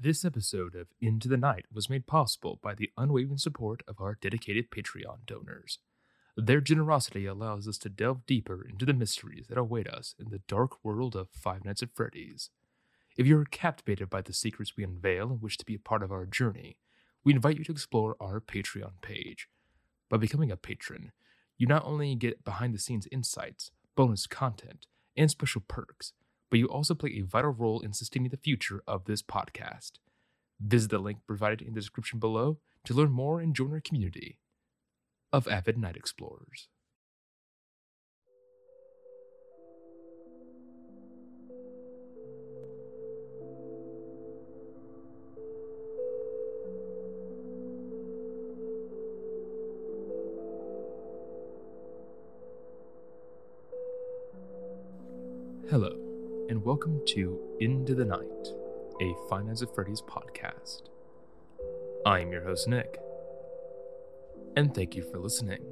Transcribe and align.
This 0.00 0.24
episode 0.24 0.76
of 0.76 0.86
Into 1.00 1.26
the 1.26 1.36
Night 1.36 1.64
was 1.72 1.90
made 1.90 2.06
possible 2.06 2.60
by 2.62 2.76
the 2.76 2.92
unwavering 2.96 3.38
support 3.38 3.82
of 3.88 4.00
our 4.00 4.16
dedicated 4.20 4.70
Patreon 4.70 5.26
donors. 5.26 5.80
Their 6.36 6.60
generosity 6.60 7.26
allows 7.26 7.66
us 7.66 7.78
to 7.78 7.88
delve 7.88 8.24
deeper 8.24 8.64
into 8.64 8.86
the 8.86 8.92
mysteries 8.92 9.48
that 9.48 9.58
await 9.58 9.88
us 9.88 10.14
in 10.16 10.30
the 10.30 10.38
dark 10.46 10.84
world 10.84 11.16
of 11.16 11.30
Five 11.32 11.64
Nights 11.64 11.82
at 11.82 11.96
Freddy's. 11.96 12.50
If 13.16 13.26
you're 13.26 13.44
captivated 13.44 14.08
by 14.08 14.22
the 14.22 14.32
secrets 14.32 14.76
we 14.76 14.84
unveil 14.84 15.30
and 15.30 15.42
wish 15.42 15.56
to 15.56 15.66
be 15.66 15.74
a 15.74 15.80
part 15.80 16.04
of 16.04 16.12
our 16.12 16.26
journey, 16.26 16.78
we 17.24 17.34
invite 17.34 17.58
you 17.58 17.64
to 17.64 17.72
explore 17.72 18.14
our 18.20 18.40
Patreon 18.40 19.02
page. 19.02 19.48
By 20.08 20.18
becoming 20.18 20.52
a 20.52 20.56
patron, 20.56 21.10
you 21.56 21.66
not 21.66 21.84
only 21.84 22.14
get 22.14 22.44
behind 22.44 22.72
the 22.72 22.78
scenes 22.78 23.08
insights, 23.10 23.72
bonus 23.96 24.28
content, 24.28 24.86
and 25.16 25.28
special 25.28 25.64
perks, 25.66 26.12
but 26.50 26.58
you 26.58 26.66
also 26.66 26.94
play 26.94 27.10
a 27.10 27.26
vital 27.26 27.50
role 27.50 27.80
in 27.80 27.92
sustaining 27.92 28.30
the 28.30 28.36
future 28.36 28.82
of 28.86 29.04
this 29.04 29.22
podcast. 29.22 29.92
Visit 30.60 30.90
the 30.90 30.98
link 30.98 31.18
provided 31.26 31.62
in 31.62 31.74
the 31.74 31.80
description 31.80 32.18
below 32.18 32.58
to 32.84 32.94
learn 32.94 33.12
more 33.12 33.40
and 33.40 33.54
join 33.54 33.72
our 33.72 33.80
community 33.80 34.38
of 35.32 35.46
avid 35.46 35.78
night 35.78 35.96
explorers. 35.96 36.68
And 56.48 56.64
welcome 56.64 56.98
to 57.06 57.38
Into 57.60 57.94
the 57.94 58.06
Night, 58.06 58.48
a 59.02 59.14
Nights 59.28 59.60
at 59.60 59.74
Freddy's 59.74 60.00
podcast. 60.00 60.84
I'm 62.06 62.32
your 62.32 62.42
host, 62.42 62.66
Nick, 62.66 62.98
and 64.56 64.74
thank 64.74 64.96
you 64.96 65.02
for 65.02 65.18
listening. 65.18 65.62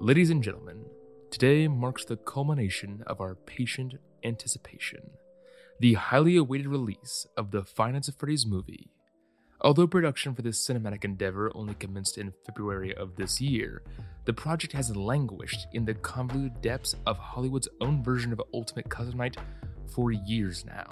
Ladies 0.00 0.30
and 0.30 0.42
gentlemen, 0.42 0.86
today 1.30 1.68
marks 1.68 2.04
the 2.04 2.16
culmination 2.16 3.04
of 3.06 3.20
our 3.20 3.36
patient 3.36 3.94
anticipation, 4.24 5.10
the 5.78 5.94
highly 5.94 6.36
awaited 6.36 6.66
release 6.66 7.28
of 7.36 7.52
the 7.52 7.62
Nights 7.62 8.08
at 8.08 8.18
Freddy's 8.18 8.44
movie. 8.44 8.90
Although 9.66 9.88
production 9.88 10.32
for 10.32 10.42
this 10.42 10.64
cinematic 10.64 11.04
endeavor 11.04 11.50
only 11.56 11.74
commenced 11.74 12.18
in 12.18 12.32
February 12.46 12.94
of 12.94 13.16
this 13.16 13.40
year, 13.40 13.82
the 14.24 14.32
project 14.32 14.72
has 14.74 14.94
languished 14.94 15.66
in 15.72 15.84
the 15.84 15.94
convoluted 15.94 16.62
depths 16.62 16.94
of 17.04 17.18
Hollywood's 17.18 17.66
own 17.80 18.00
version 18.00 18.32
of 18.32 18.40
Ultimate 18.54 18.88
Custom 18.88 19.18
Night 19.18 19.36
for 19.92 20.12
years 20.12 20.64
now. 20.64 20.88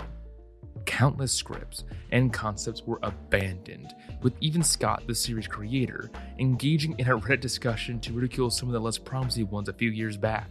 Countless 0.87 1.31
scripts 1.31 1.85
and 2.11 2.33
concepts 2.33 2.83
were 2.83 2.99
abandoned, 3.05 3.95
with 4.23 4.35
even 4.41 4.65
Scott, 4.65 5.05
the 5.07 5.15
series 5.15 5.47
creator, 5.47 6.11
engaging 6.41 6.99
in 6.99 7.07
a 7.07 7.17
Reddit 7.17 7.43
discussion 7.43 8.01
to 8.01 8.13
ridicule 8.13 8.51
some 8.51 8.69
of 8.69 8.73
the 8.73 8.81
less 8.81 8.99
promising 8.99 9.49
ones 9.51 9.69
a 9.69 9.73
few 9.73 9.91
years 9.91 10.17
back. 10.17 10.51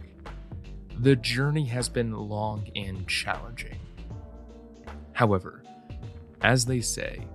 The 1.00 1.16
journey 1.16 1.66
has 1.66 1.90
been 1.90 2.16
long 2.16 2.70
and 2.74 3.06
challenging. 3.06 3.78
However, 5.12 5.62
as 6.40 6.64
they 6.64 6.80
say, 6.80 7.26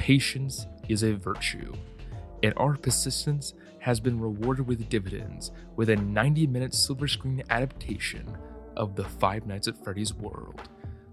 patience 0.00 0.66
is 0.88 1.02
a 1.02 1.12
virtue, 1.12 1.74
and 2.42 2.54
our 2.56 2.74
persistence 2.74 3.52
has 3.80 4.00
been 4.00 4.18
rewarded 4.18 4.66
with 4.66 4.88
dividends 4.88 5.52
with 5.76 5.90
a 5.90 5.96
90 5.96 6.46
minute 6.46 6.72
silver 6.72 7.06
screen 7.06 7.42
adaptation 7.50 8.26
of 8.78 8.96
the 8.96 9.04
Five 9.04 9.46
Nights 9.46 9.68
at 9.68 9.76
Freddy's 9.84 10.14
world. 10.14 10.62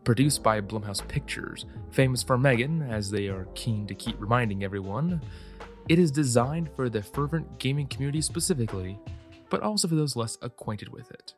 Produced 0.05 0.41
by 0.41 0.61
Blumhouse 0.61 1.05
Pictures, 1.05 1.65
famous 1.91 2.23
for 2.23 2.37
Megan, 2.37 2.81
as 2.81 3.11
they 3.11 3.27
are 3.27 3.49
keen 3.55 3.85
to 3.87 3.93
keep 3.93 4.15
reminding 4.21 4.63
everyone, 4.63 5.21
it 5.89 5.99
is 5.99 6.09
designed 6.09 6.69
for 6.73 6.87
the 6.87 7.03
fervent 7.03 7.59
gaming 7.59 7.87
community 7.87 8.21
specifically, 8.21 8.97
but 9.49 9.61
also 9.61 9.89
for 9.89 9.95
those 9.95 10.15
less 10.15 10.37
acquainted 10.41 10.87
with 10.87 11.11
it. 11.11 11.33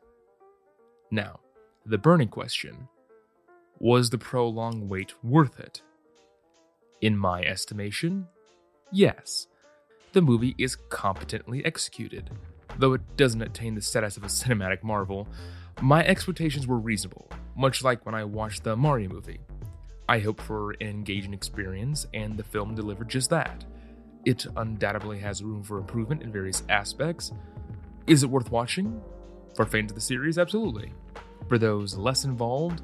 Now, 1.10 1.40
the 1.84 1.98
burning 1.98 2.28
question 2.28 2.86
was 3.80 4.08
the 4.08 4.18
prolonged 4.18 4.88
wait 4.88 5.14
worth 5.24 5.58
it? 5.58 5.82
In 7.00 7.16
my 7.16 7.42
estimation, 7.42 8.26
yes 8.92 9.46
the 10.12 10.20
movie 10.20 10.54
is 10.58 10.76
competently 10.76 11.64
executed. 11.64 12.30
Though 12.78 12.94
it 12.94 13.16
doesn't 13.16 13.42
attain 13.42 13.74
the 13.74 13.80
status 13.80 14.16
of 14.16 14.24
a 14.24 14.28
cinematic 14.28 14.82
marvel, 14.82 15.28
my 15.80 16.04
expectations 16.04 16.66
were 16.66 16.78
reasonable, 16.78 17.30
much 17.56 17.82
like 17.82 18.04
when 18.04 18.14
I 18.14 18.24
watched 18.24 18.64
the 18.64 18.76
Mario 18.76 19.08
movie. 19.08 19.40
I 20.08 20.18
hoped 20.18 20.42
for 20.42 20.72
an 20.72 20.88
engaging 20.88 21.32
experience, 21.32 22.06
and 22.12 22.36
the 22.36 22.42
film 22.42 22.74
delivered 22.74 23.08
just 23.08 23.30
that. 23.30 23.64
It 24.24 24.46
undoubtedly 24.56 25.18
has 25.20 25.42
room 25.42 25.62
for 25.62 25.78
improvement 25.78 26.22
in 26.22 26.32
various 26.32 26.64
aspects. 26.68 27.32
Is 28.06 28.22
it 28.22 28.30
worth 28.30 28.50
watching? 28.50 29.00
For 29.54 29.64
fans 29.64 29.92
of 29.92 29.94
the 29.94 30.00
series, 30.00 30.38
absolutely. 30.38 30.92
For 31.48 31.58
those 31.58 31.96
less 31.96 32.24
involved, 32.24 32.82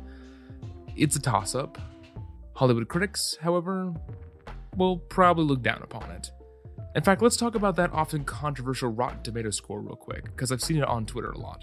it's 0.97 1.17
a 1.17 1.21
toss 1.21 1.55
up. 1.55 1.79
Hollywood 2.57 2.89
critics, 2.89 3.37
however, 3.41 3.93
will 4.77 4.97
probably 4.97 5.45
look 5.45 5.63
down 5.63 5.83
upon 5.83 6.11
it. 6.11 6.31
In 6.95 7.03
fact, 7.03 7.21
let's 7.21 7.37
talk 7.37 7.55
about 7.55 7.77
that 7.77 7.93
often 7.93 8.25
controversial 8.25 8.89
Rotten 8.89 9.23
Tomato 9.23 9.51
score 9.51 9.81
real 9.81 9.95
quick, 9.95 10.25
because 10.25 10.51
I've 10.51 10.63
seen 10.63 10.79
it 10.79 10.85
on 10.85 11.05
Twitter 11.05 11.33
a 11.33 11.39
lot. 11.39 11.61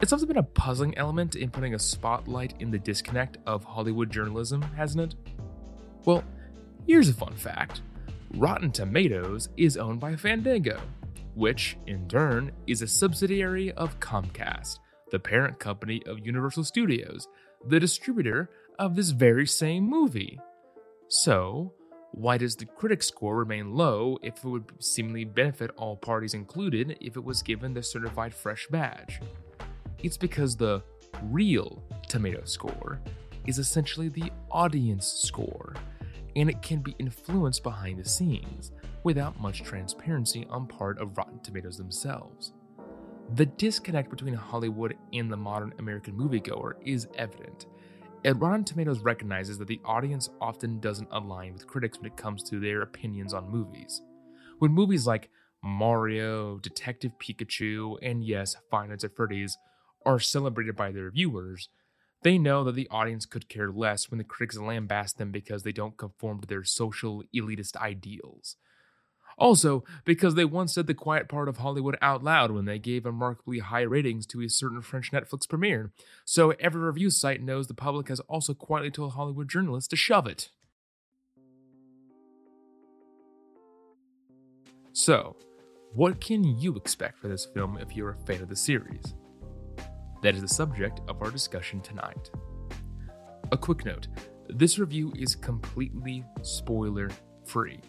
It's 0.00 0.14
often 0.14 0.28
been 0.28 0.38
a 0.38 0.42
puzzling 0.42 0.96
element 0.96 1.36
in 1.36 1.50
putting 1.50 1.74
a 1.74 1.78
spotlight 1.78 2.54
in 2.58 2.70
the 2.70 2.78
disconnect 2.78 3.36
of 3.46 3.64
Hollywood 3.64 4.10
journalism, 4.10 4.62
hasn't 4.62 5.12
it? 5.12 5.14
Well, 6.06 6.24
here's 6.86 7.10
a 7.10 7.14
fun 7.14 7.34
fact 7.34 7.82
Rotten 8.36 8.72
Tomatoes 8.72 9.50
is 9.58 9.76
owned 9.76 10.00
by 10.00 10.16
Fandango, 10.16 10.80
which, 11.34 11.76
in 11.86 12.08
turn, 12.08 12.52
is 12.66 12.80
a 12.80 12.86
subsidiary 12.86 13.72
of 13.72 14.00
Comcast, 14.00 14.78
the 15.10 15.18
parent 15.18 15.58
company 15.58 16.02
of 16.06 16.24
Universal 16.24 16.64
Studios, 16.64 17.28
the 17.66 17.78
distributor 17.78 18.48
of 18.80 18.96
this 18.96 19.10
very 19.10 19.46
same 19.46 19.84
movie. 19.84 20.40
So, 21.08 21.74
why 22.12 22.38
does 22.38 22.56
the 22.56 22.64
critic 22.64 23.02
score 23.02 23.36
remain 23.36 23.74
low 23.74 24.18
if 24.22 24.38
it 24.38 24.44
would 24.44 24.72
seemingly 24.80 25.24
benefit 25.24 25.70
all 25.76 25.96
parties 25.96 26.32
included 26.32 26.96
if 27.00 27.16
it 27.16 27.22
was 27.22 27.42
given 27.42 27.74
the 27.74 27.82
certified 27.82 28.34
fresh 28.34 28.66
badge? 28.68 29.20
It's 30.02 30.16
because 30.16 30.56
the 30.56 30.82
real 31.24 31.84
tomato 32.08 32.42
score 32.46 33.00
is 33.46 33.58
essentially 33.58 34.08
the 34.08 34.32
audience 34.50 35.06
score, 35.06 35.74
and 36.34 36.48
it 36.48 36.62
can 36.62 36.80
be 36.80 36.96
influenced 36.98 37.62
behind 37.62 37.98
the 37.98 38.08
scenes 38.08 38.72
without 39.04 39.38
much 39.40 39.62
transparency 39.62 40.46
on 40.48 40.66
part 40.66 40.98
of 40.98 41.18
Rotten 41.18 41.38
Tomatoes 41.40 41.76
themselves. 41.76 42.54
The 43.34 43.46
disconnect 43.46 44.08
between 44.10 44.34
Hollywood 44.34 44.96
and 45.12 45.30
the 45.30 45.36
modern 45.36 45.74
American 45.78 46.14
moviegoer 46.14 46.74
is 46.82 47.08
evident, 47.14 47.66
and 48.24 48.40
Rotten 48.40 48.64
Tomatoes 48.64 49.00
recognizes 49.00 49.58
that 49.58 49.68
the 49.68 49.80
audience 49.84 50.28
often 50.40 50.80
doesn't 50.80 51.08
align 51.10 51.52
with 51.52 51.66
critics 51.66 51.98
when 51.98 52.06
it 52.06 52.16
comes 52.16 52.42
to 52.44 52.60
their 52.60 52.82
opinions 52.82 53.32
on 53.32 53.50
movies. 53.50 54.02
When 54.58 54.72
movies 54.72 55.06
like 55.06 55.30
Mario, 55.62 56.58
Detective 56.58 57.12
Pikachu, 57.18 57.96
and 58.02 58.22
yes, 58.24 58.56
Five 58.70 58.90
Nights 58.90 59.04
at 59.04 59.16
Freddy's 59.16 59.56
are 60.04 60.18
celebrated 60.18 60.76
by 60.76 60.92
their 60.92 61.10
viewers, 61.10 61.68
They 62.22 62.36
know 62.36 62.64
that 62.64 62.74
the 62.74 62.88
audience 62.90 63.24
could 63.24 63.48
care 63.48 63.70
less 63.70 64.10
when 64.10 64.18
the 64.18 64.24
critics 64.24 64.58
lambast 64.58 65.16
them 65.16 65.30
because 65.32 65.62
they 65.62 65.72
don't 65.72 65.96
conform 65.96 66.40
to 66.40 66.46
their 66.46 66.64
social 66.64 67.22
elitist 67.34 67.76
ideals. 67.76 68.56
Also, 69.40 69.82
because 70.04 70.34
they 70.34 70.44
once 70.44 70.74
said 70.74 70.86
the 70.86 70.92
quiet 70.92 71.26
part 71.26 71.48
of 71.48 71.56
Hollywood 71.56 71.96
out 72.02 72.22
loud 72.22 72.50
when 72.50 72.66
they 72.66 72.78
gave 72.78 73.06
remarkably 73.06 73.60
high 73.60 73.80
ratings 73.80 74.26
to 74.26 74.42
a 74.42 74.50
certain 74.50 74.82
French 74.82 75.10
Netflix 75.12 75.48
premiere. 75.48 75.92
So 76.26 76.50
every 76.60 76.82
review 76.82 77.08
site 77.08 77.42
knows 77.42 77.66
the 77.66 77.72
public 77.72 78.08
has 78.08 78.20
also 78.20 78.52
quietly 78.52 78.90
told 78.90 79.12
Hollywood 79.12 79.48
journalists 79.48 79.88
to 79.88 79.96
shove 79.96 80.26
it. 80.26 80.50
So, 84.92 85.36
what 85.94 86.20
can 86.20 86.44
you 86.58 86.76
expect 86.76 87.18
for 87.18 87.28
this 87.28 87.46
film 87.46 87.78
if 87.78 87.96
you're 87.96 88.10
a 88.10 88.26
fan 88.26 88.42
of 88.42 88.50
the 88.50 88.56
series? 88.56 89.14
That 90.22 90.34
is 90.34 90.42
the 90.42 90.48
subject 90.48 91.00
of 91.08 91.22
our 91.22 91.30
discussion 91.30 91.80
tonight. 91.80 92.30
A 93.52 93.56
quick 93.56 93.86
note 93.86 94.08
this 94.48 94.78
review 94.78 95.12
is 95.16 95.34
completely 95.34 96.24
spoiler 96.42 97.08
free. 97.46 97.80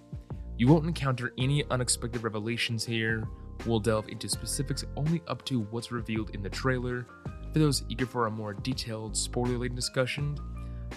You 0.62 0.68
won't 0.68 0.86
encounter 0.86 1.34
any 1.40 1.63
unexpected 1.72 2.22
revelations 2.22 2.86
here. 2.86 3.28
We'll 3.66 3.80
delve 3.80 4.10
into 4.10 4.30
specifics 4.30 4.86
only 4.96 5.24
up 5.28 5.44
to 5.46 5.62
what's 5.62 5.92
revealed 5.92 6.36
in 6.36 6.44
the 6.44 6.52
trailer. 6.52 7.08
For 7.52 7.58
those 7.58 7.84
eager 7.90 8.06
for 8.06 8.28
a 8.28 8.30
more 8.30 8.54
detailed, 8.54 9.18
spoiler 9.18 9.58
laden 9.58 9.75
discussion, 9.75 10.38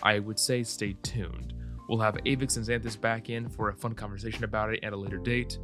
I 0.02 0.19
would 0.19 0.38
say 0.38 0.64
stay 0.64 0.96
tuned. 1.02 1.55
We'll 1.88 1.99
have 2.00 2.16
Avix 2.26 2.58
and 2.58 2.66
Xanthus 2.66 3.00
back 3.00 3.31
in 3.31 3.49
for 3.49 3.70
a 3.70 3.75
fun 3.75 3.94
conversation 3.94 4.44
about 4.44 4.75
it 4.75 4.84
at 4.84 4.93
a 4.93 4.96
later 4.99 5.16
date. 5.16 5.58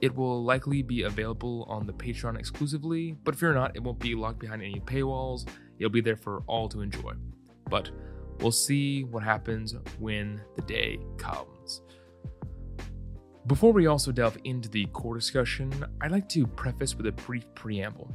It 0.00 0.12
will 0.12 0.42
likely 0.42 0.82
be 0.82 1.02
available 1.02 1.66
on 1.68 1.86
the 1.86 1.92
Patreon 1.92 2.36
exclusively, 2.36 3.12
but 3.22 3.36
fear 3.36 3.54
not, 3.54 3.76
it 3.76 3.82
won't 3.84 4.00
be 4.00 4.16
locked 4.16 4.40
behind 4.40 4.60
any 4.60 4.80
paywalls. 4.80 5.46
It'll 5.78 5.88
be 5.88 6.00
there 6.00 6.16
for 6.16 6.42
all 6.48 6.68
to 6.70 6.80
enjoy. 6.80 7.12
But 7.70 7.92
we'll 8.40 8.50
see 8.50 9.04
what 9.04 9.22
happens 9.22 9.76
when 10.00 10.40
the 10.56 10.62
day 10.62 10.98
comes. 11.16 11.82
Before 13.46 13.72
we 13.72 13.86
also 13.86 14.10
delve 14.12 14.38
into 14.44 14.68
the 14.68 14.86
core 14.86 15.14
discussion, 15.14 15.84
I'd 16.00 16.10
like 16.10 16.28
to 16.30 16.46
preface 16.46 16.94
with 16.94 17.06
a 17.06 17.12
brief 17.12 17.44
preamble. 17.54 18.14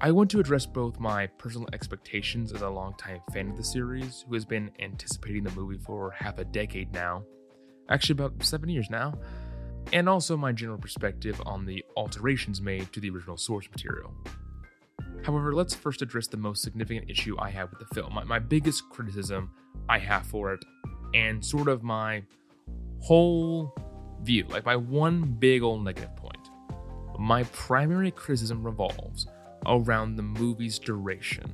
I 0.00 0.10
want 0.10 0.30
to 0.32 0.40
address 0.40 0.66
both 0.66 1.00
my 1.00 1.26
personal 1.26 1.68
expectations 1.72 2.52
as 2.52 2.62
a 2.62 2.68
longtime 2.68 3.20
fan 3.32 3.50
of 3.50 3.56
the 3.56 3.64
series 3.64 4.24
who 4.28 4.34
has 4.34 4.44
been 4.44 4.70
anticipating 4.80 5.44
the 5.44 5.50
movie 5.52 5.78
for 5.78 6.10
half 6.10 6.38
a 6.38 6.44
decade 6.44 6.92
now, 6.92 7.24
actually, 7.88 8.14
about 8.14 8.42
seven 8.44 8.68
years 8.68 8.90
now 8.90 9.14
and 9.92 10.08
also 10.08 10.36
my 10.36 10.52
general 10.52 10.78
perspective 10.78 11.40
on 11.46 11.64
the 11.64 11.84
alterations 11.96 12.60
made 12.60 12.92
to 12.92 13.00
the 13.00 13.10
original 13.10 13.36
source 13.36 13.68
material. 13.70 14.12
However, 15.24 15.54
let's 15.54 15.74
first 15.74 16.02
address 16.02 16.26
the 16.26 16.36
most 16.36 16.62
significant 16.62 17.08
issue 17.08 17.36
I 17.38 17.50
have 17.50 17.70
with 17.70 17.80
the 17.80 17.94
film, 17.94 18.14
my, 18.14 18.24
my 18.24 18.38
biggest 18.38 18.88
criticism 18.90 19.50
I 19.88 19.98
have 19.98 20.26
for 20.26 20.52
it, 20.52 20.64
and 21.14 21.44
sort 21.44 21.68
of 21.68 21.82
my 21.82 22.22
whole 23.00 23.74
view, 24.24 24.46
like 24.48 24.64
my 24.64 24.76
one 24.76 25.22
big 25.38 25.62
old 25.62 25.84
negative 25.84 26.14
point. 26.16 26.50
My 27.18 27.44
primary 27.44 28.10
criticism 28.10 28.64
revolves 28.64 29.26
around 29.66 30.16
the 30.16 30.22
movie's 30.22 30.78
duration. 30.78 31.52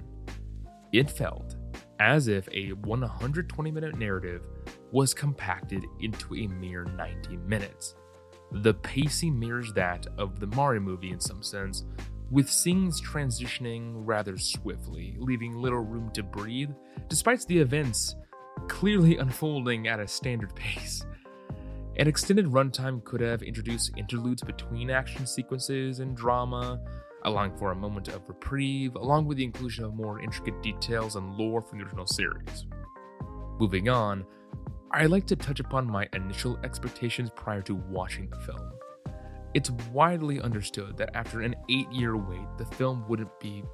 It 0.92 1.10
felt 1.10 1.56
as 2.00 2.28
if 2.28 2.48
a 2.52 2.70
120 2.70 3.70
minute 3.70 3.98
narrative 3.98 4.42
was 4.90 5.14
compacted 5.14 5.84
into 6.00 6.34
a 6.34 6.46
mere 6.46 6.84
90 6.84 7.36
minutes. 7.38 7.94
The 8.52 8.74
pacing 8.74 9.38
mirrors 9.38 9.72
that 9.74 10.06
of 10.18 10.40
the 10.40 10.46
Mario 10.48 10.80
movie 10.80 11.12
in 11.12 11.20
some 11.20 11.42
sense, 11.42 11.84
with 12.30 12.50
scenes 12.50 13.00
transitioning 13.00 13.92
rather 13.94 14.38
swiftly, 14.38 15.14
leaving 15.18 15.54
little 15.54 15.80
room 15.80 16.10
to 16.14 16.22
breathe, 16.22 16.70
despite 17.08 17.44
the 17.46 17.58
events 17.58 18.16
clearly 18.68 19.18
unfolding 19.18 19.88
at 19.88 20.00
a 20.00 20.08
standard 20.08 20.54
pace. 20.54 21.04
An 21.96 22.06
extended 22.06 22.46
runtime 22.46 23.04
could 23.04 23.20
have 23.20 23.42
introduced 23.42 23.92
interludes 23.96 24.42
between 24.42 24.90
action 24.90 25.26
sequences 25.26 26.00
and 26.00 26.16
drama, 26.16 26.80
allowing 27.24 27.54
for 27.56 27.72
a 27.72 27.76
moment 27.76 28.08
of 28.08 28.28
reprieve, 28.28 28.94
along 28.94 29.26
with 29.26 29.36
the 29.36 29.44
inclusion 29.44 29.84
of 29.84 29.94
more 29.94 30.20
intricate 30.20 30.62
details 30.62 31.16
and 31.16 31.36
lore 31.36 31.60
from 31.60 31.78
the 31.78 31.84
original 31.84 32.06
series. 32.06 32.66
Moving 33.58 33.88
on, 33.88 34.24
I'd 34.92 35.10
like 35.10 35.26
to 35.26 35.36
touch 35.36 35.60
upon 35.60 35.86
my 35.86 36.08
initial 36.14 36.58
expectations 36.64 37.30
prior 37.34 37.62
to 37.62 37.74
watching 37.74 38.30
the 38.30 38.40
film. 38.40 38.72
It's 39.52 39.70
widely 39.92 40.40
understood 40.40 40.96
that 40.96 41.14
after 41.14 41.42
an 41.42 41.56
eight 41.68 41.90
year 41.92 42.16
wait, 42.16 42.46
the 42.56 42.64
film 42.64 43.04
wouldn't 43.08 43.38
be 43.40 43.64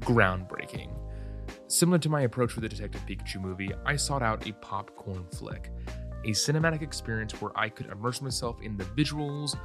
groundbreaking. 0.00 0.90
Similar 1.66 1.98
to 1.98 2.08
my 2.08 2.22
approach 2.22 2.54
with 2.54 2.62
the 2.62 2.68
Detective 2.68 3.02
Pikachu 3.06 3.40
movie, 3.40 3.70
I 3.84 3.96
sought 3.96 4.22
out 4.22 4.48
a 4.48 4.52
popcorn 4.52 5.26
flick, 5.30 5.70
a 6.24 6.30
cinematic 6.30 6.82
experience 6.82 7.40
where 7.40 7.52
I 7.56 7.68
could 7.68 7.86
immerse 7.86 8.22
myself 8.22 8.60
in 8.62 8.76
the 8.76 8.84
visuals, 8.84 9.56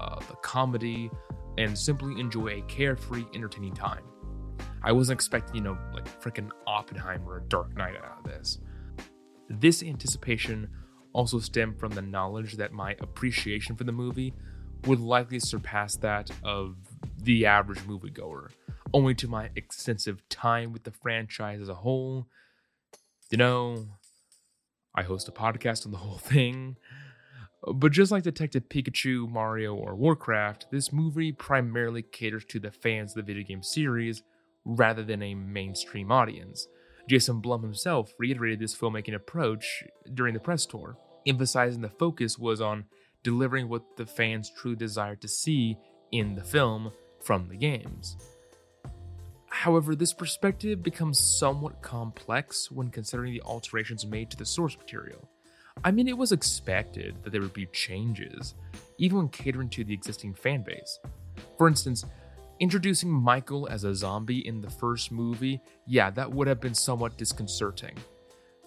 uh, 0.00 0.18
the 0.28 0.36
comedy, 0.36 1.10
and 1.56 1.76
simply 1.76 2.20
enjoy 2.20 2.58
a 2.58 2.62
carefree, 2.62 3.24
entertaining 3.34 3.74
time. 3.74 4.04
I 4.82 4.92
wasn't 4.92 5.16
expecting, 5.16 5.56
you 5.56 5.62
know, 5.62 5.78
like 5.92 6.06
freaking 6.20 6.50
Oppenheimer 6.66 7.34
or 7.34 7.40
Dark 7.40 7.76
Knight 7.76 7.96
out 7.96 8.18
of 8.18 8.24
this. 8.24 8.58
This 9.48 9.82
anticipation 9.82 10.68
also 11.12 11.38
stemmed 11.38 11.80
from 11.80 11.92
the 11.92 12.02
knowledge 12.02 12.54
that 12.54 12.72
my 12.72 12.94
appreciation 13.00 13.76
for 13.76 13.84
the 13.84 13.92
movie 13.92 14.34
would 14.84 15.00
likely 15.00 15.40
surpass 15.40 15.96
that 15.96 16.30
of 16.44 16.76
the 17.22 17.46
average 17.46 17.80
moviegoer, 17.80 18.50
owing 18.94 19.16
to 19.16 19.26
my 19.26 19.50
extensive 19.56 20.26
time 20.28 20.72
with 20.72 20.84
the 20.84 20.92
franchise 20.92 21.60
as 21.60 21.68
a 21.68 21.74
whole. 21.74 22.26
You 23.30 23.38
know, 23.38 23.86
I 24.98 25.02
host 25.02 25.28
a 25.28 25.32
podcast 25.32 25.86
on 25.86 25.92
the 25.92 25.98
whole 26.04 26.18
thing. 26.18 26.76
But 27.72 27.92
just 27.92 28.10
like 28.10 28.24
Detective 28.24 28.68
Pikachu, 28.68 29.28
Mario, 29.28 29.74
or 29.74 29.94
Warcraft, 29.94 30.66
this 30.72 30.92
movie 30.92 31.30
primarily 31.30 32.02
caters 32.02 32.44
to 32.46 32.58
the 32.58 32.72
fans 32.72 33.12
of 33.12 33.16
the 33.16 33.32
video 33.32 33.46
game 33.46 33.62
series 33.62 34.24
rather 34.64 35.04
than 35.04 35.22
a 35.22 35.36
mainstream 35.36 36.10
audience. 36.10 36.66
Jason 37.08 37.40
Blum 37.40 37.62
himself 37.62 38.12
reiterated 38.18 38.58
this 38.58 38.76
filmmaking 38.76 39.14
approach 39.14 39.84
during 40.14 40.34
the 40.34 40.40
press 40.40 40.66
tour, 40.66 40.98
emphasizing 41.26 41.80
the 41.80 41.88
focus 41.88 42.36
was 42.36 42.60
on 42.60 42.84
delivering 43.22 43.68
what 43.68 43.96
the 43.96 44.06
fans 44.06 44.50
truly 44.50 44.76
desired 44.76 45.20
to 45.20 45.28
see 45.28 45.78
in 46.10 46.34
the 46.34 46.44
film 46.44 46.90
from 47.20 47.48
the 47.48 47.56
games. 47.56 48.16
However, 49.50 49.94
this 49.94 50.12
perspective 50.12 50.82
becomes 50.82 51.18
somewhat 51.18 51.82
complex 51.82 52.70
when 52.70 52.90
considering 52.90 53.32
the 53.32 53.42
alterations 53.42 54.06
made 54.06 54.30
to 54.30 54.36
the 54.36 54.46
source 54.46 54.76
material. 54.76 55.28
I 55.84 55.90
mean, 55.90 56.08
it 56.08 56.18
was 56.18 56.32
expected 56.32 57.16
that 57.22 57.30
there 57.30 57.40
would 57.40 57.52
be 57.52 57.66
changes, 57.66 58.54
even 58.98 59.18
when 59.18 59.28
catering 59.28 59.70
to 59.70 59.84
the 59.84 59.94
existing 59.94 60.34
fan 60.34 60.62
base. 60.62 60.98
For 61.56 61.68
instance, 61.68 62.04
Introducing 62.60 63.08
Michael 63.08 63.68
as 63.68 63.84
a 63.84 63.94
zombie 63.94 64.44
in 64.44 64.60
the 64.60 64.68
first 64.68 65.12
movie, 65.12 65.60
yeah, 65.86 66.10
that 66.10 66.32
would 66.32 66.48
have 66.48 66.60
been 66.60 66.74
somewhat 66.74 67.16
disconcerting. 67.16 67.94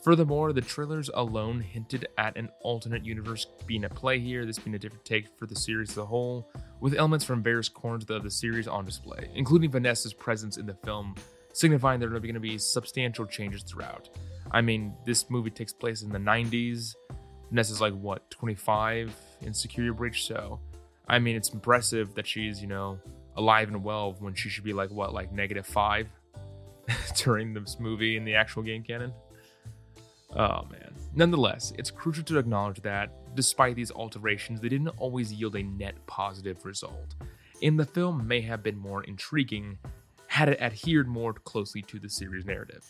Furthermore, 0.02 0.52
the 0.52 0.62
trailers 0.62 1.12
alone 1.14 1.60
hinted 1.60 2.08
at 2.18 2.36
an 2.36 2.50
alternate 2.62 3.06
universe 3.06 3.46
being 3.68 3.84
at 3.84 3.94
play 3.94 4.20
here, 4.20 4.46
this 4.46 4.58
being 4.58 4.76
a 4.76 4.80
different 4.80 5.06
take 5.06 5.28
for 5.38 5.46
the 5.46 5.56
series 5.56 5.92
as 5.92 5.98
a 5.98 6.06
whole, 6.06 6.50
with 6.80 6.96
elements 6.96 7.24
from 7.24 7.44
various 7.44 7.70
corners 7.70 8.06
of 8.10 8.24
the 8.24 8.32
series 8.32 8.68
on 8.68 8.84
display, 8.84 9.30
including 9.36 9.70
Vanessa's 9.70 10.14
presence 10.14 10.58
in 10.58 10.66
the 10.66 10.74
film, 10.74 11.14
signifying 11.54 12.00
there 12.00 12.10
are 12.10 12.20
going 12.20 12.34
to 12.34 12.40
be 12.40 12.58
substantial 12.58 13.28
changes 13.28 13.62
throughout. 13.62 14.10
I 14.50 14.62
mean, 14.62 14.96
this 15.06 15.30
movie 15.30 15.52
takes 15.52 15.72
place 15.72 16.02
in 16.02 16.10
the 16.10 16.18
90s. 16.18 16.96
Vanessa's 17.52 17.80
like, 17.80 17.94
what, 17.94 18.28
25 18.32 19.16
in 19.42 19.54
Security 19.54 19.94
Breach? 19.94 20.26
So, 20.26 20.60
I 21.08 21.20
mean, 21.20 21.36
it's 21.36 21.50
impressive 21.50 22.16
that 22.16 22.26
she's, 22.26 22.60
you 22.60 22.68
know, 22.68 22.98
alive 23.38 23.68
and 23.68 23.84
well 23.84 24.16
when 24.20 24.34
she 24.34 24.50
should 24.50 24.64
be 24.64 24.74
like 24.74 24.90
what 24.90 25.14
like 25.14 25.32
negative 25.32 25.66
five 25.66 26.08
during 27.16 27.54
this 27.54 27.80
movie 27.80 28.18
in 28.18 28.26
the 28.26 28.36
actual 28.36 28.62
game 28.62 28.84
canon 28.84 29.14
oh 30.36 30.66
man. 30.72 30.94
Nonetheless 31.14 31.74
it's 31.78 31.92
crucial 31.92 32.24
to 32.26 32.38
acknowledge 32.38 32.82
that 32.82 33.12
despite 33.36 33.76
these 33.76 33.92
alterations 33.92 34.62
they 34.62 34.70
didn't 34.70 34.90
always 34.90 35.32
yield 35.32 35.56
a 35.56 35.64
net 35.64 35.96
positive 36.08 36.64
result. 36.66 37.16
And 37.64 37.80
the 37.80 37.86
film 37.86 38.28
may 38.28 38.42
have 38.42 38.64
been 38.64 38.78
more 38.78 39.04
intriguing 39.04 39.78
had 40.28 40.50
it 40.50 40.62
adhered 40.62 41.08
more 41.08 41.34
closely 41.34 41.82
to 41.84 42.00
the 42.00 42.10
series 42.10 42.46
narrative. 42.46 42.86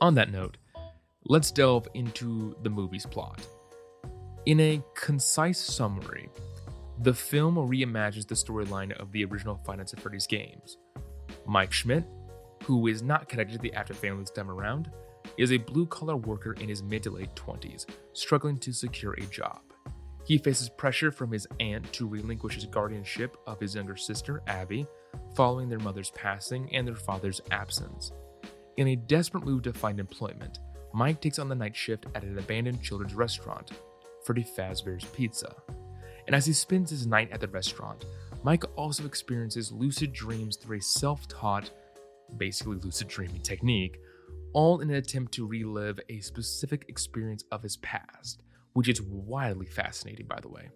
On 0.00 0.14
that 0.14 0.32
note 0.32 0.56
let's 1.24 1.50
delve 1.50 1.86
into 1.94 2.56
the 2.62 2.70
movie's 2.70 3.06
plot. 3.06 3.46
In 4.46 4.58
a 4.60 4.82
concise 4.94 5.58
summary 5.58 6.28
the 7.02 7.14
film 7.14 7.56
reimagines 7.56 8.26
the 8.26 8.34
storyline 8.34 8.92
of 9.00 9.10
the 9.12 9.24
original 9.24 9.58
at 9.66 10.00
Freddy's 10.00 10.26
games. 10.26 10.76
Mike 11.46 11.72
Schmidt, 11.72 12.04
who 12.64 12.86
is 12.88 13.02
not 13.02 13.28
connected 13.28 13.54
to 13.54 13.58
the 13.58 13.72
Afton 13.72 13.96
family 13.96 14.22
this 14.22 14.30
time 14.30 14.50
around, 14.50 14.90
is 15.40 15.52
a 15.52 15.56
blue 15.56 15.86
collar 15.86 16.16
worker 16.16 16.52
in 16.60 16.68
his 16.68 16.82
mid 16.82 17.02
to 17.02 17.10
late 17.10 17.34
20s, 17.34 17.86
struggling 18.12 18.58
to 18.58 18.72
secure 18.72 19.14
a 19.14 19.22
job. 19.22 19.60
He 20.26 20.36
faces 20.36 20.68
pressure 20.68 21.10
from 21.10 21.32
his 21.32 21.46
aunt 21.60 21.90
to 21.94 22.06
relinquish 22.06 22.56
his 22.56 22.66
guardianship 22.66 23.38
of 23.46 23.58
his 23.58 23.74
younger 23.74 23.96
sister, 23.96 24.42
Abby, 24.46 24.86
following 25.34 25.70
their 25.70 25.78
mother's 25.78 26.10
passing 26.10 26.72
and 26.74 26.86
their 26.86 26.94
father's 26.94 27.40
absence. 27.50 28.12
In 28.76 28.88
a 28.88 28.96
desperate 28.96 29.46
move 29.46 29.62
to 29.62 29.72
find 29.72 29.98
employment, 29.98 30.58
Mike 30.92 31.22
takes 31.22 31.38
on 31.38 31.48
the 31.48 31.54
night 31.54 31.74
shift 31.74 32.04
at 32.14 32.22
an 32.22 32.38
abandoned 32.38 32.82
children's 32.82 33.14
restaurant, 33.14 33.70
Freddy 34.24 34.44
Fazbear's 34.44 35.06
Pizza. 35.06 35.54
And 36.26 36.36
as 36.36 36.44
he 36.44 36.52
spends 36.52 36.90
his 36.90 37.06
night 37.06 37.30
at 37.32 37.40
the 37.40 37.48
restaurant, 37.48 38.04
Mike 38.42 38.64
also 38.76 39.06
experiences 39.06 39.72
lucid 39.72 40.12
dreams 40.12 40.56
through 40.56 40.78
a 40.78 40.82
self 40.82 41.26
taught, 41.28 41.70
basically 42.36 42.76
lucid 42.76 43.08
dreaming 43.08 43.40
technique, 43.40 43.98
all 44.52 44.80
in 44.80 44.90
an 44.90 44.96
attempt 44.96 45.32
to 45.32 45.46
relive 45.46 46.00
a 46.08 46.20
specific 46.20 46.86
experience 46.88 47.44
of 47.52 47.62
his 47.62 47.76
past, 47.78 48.42
which 48.72 48.88
is 48.88 49.02
wildly 49.02 49.66
fascinating, 49.66 50.26
by 50.26 50.40
the 50.40 50.48
way. 50.48 50.70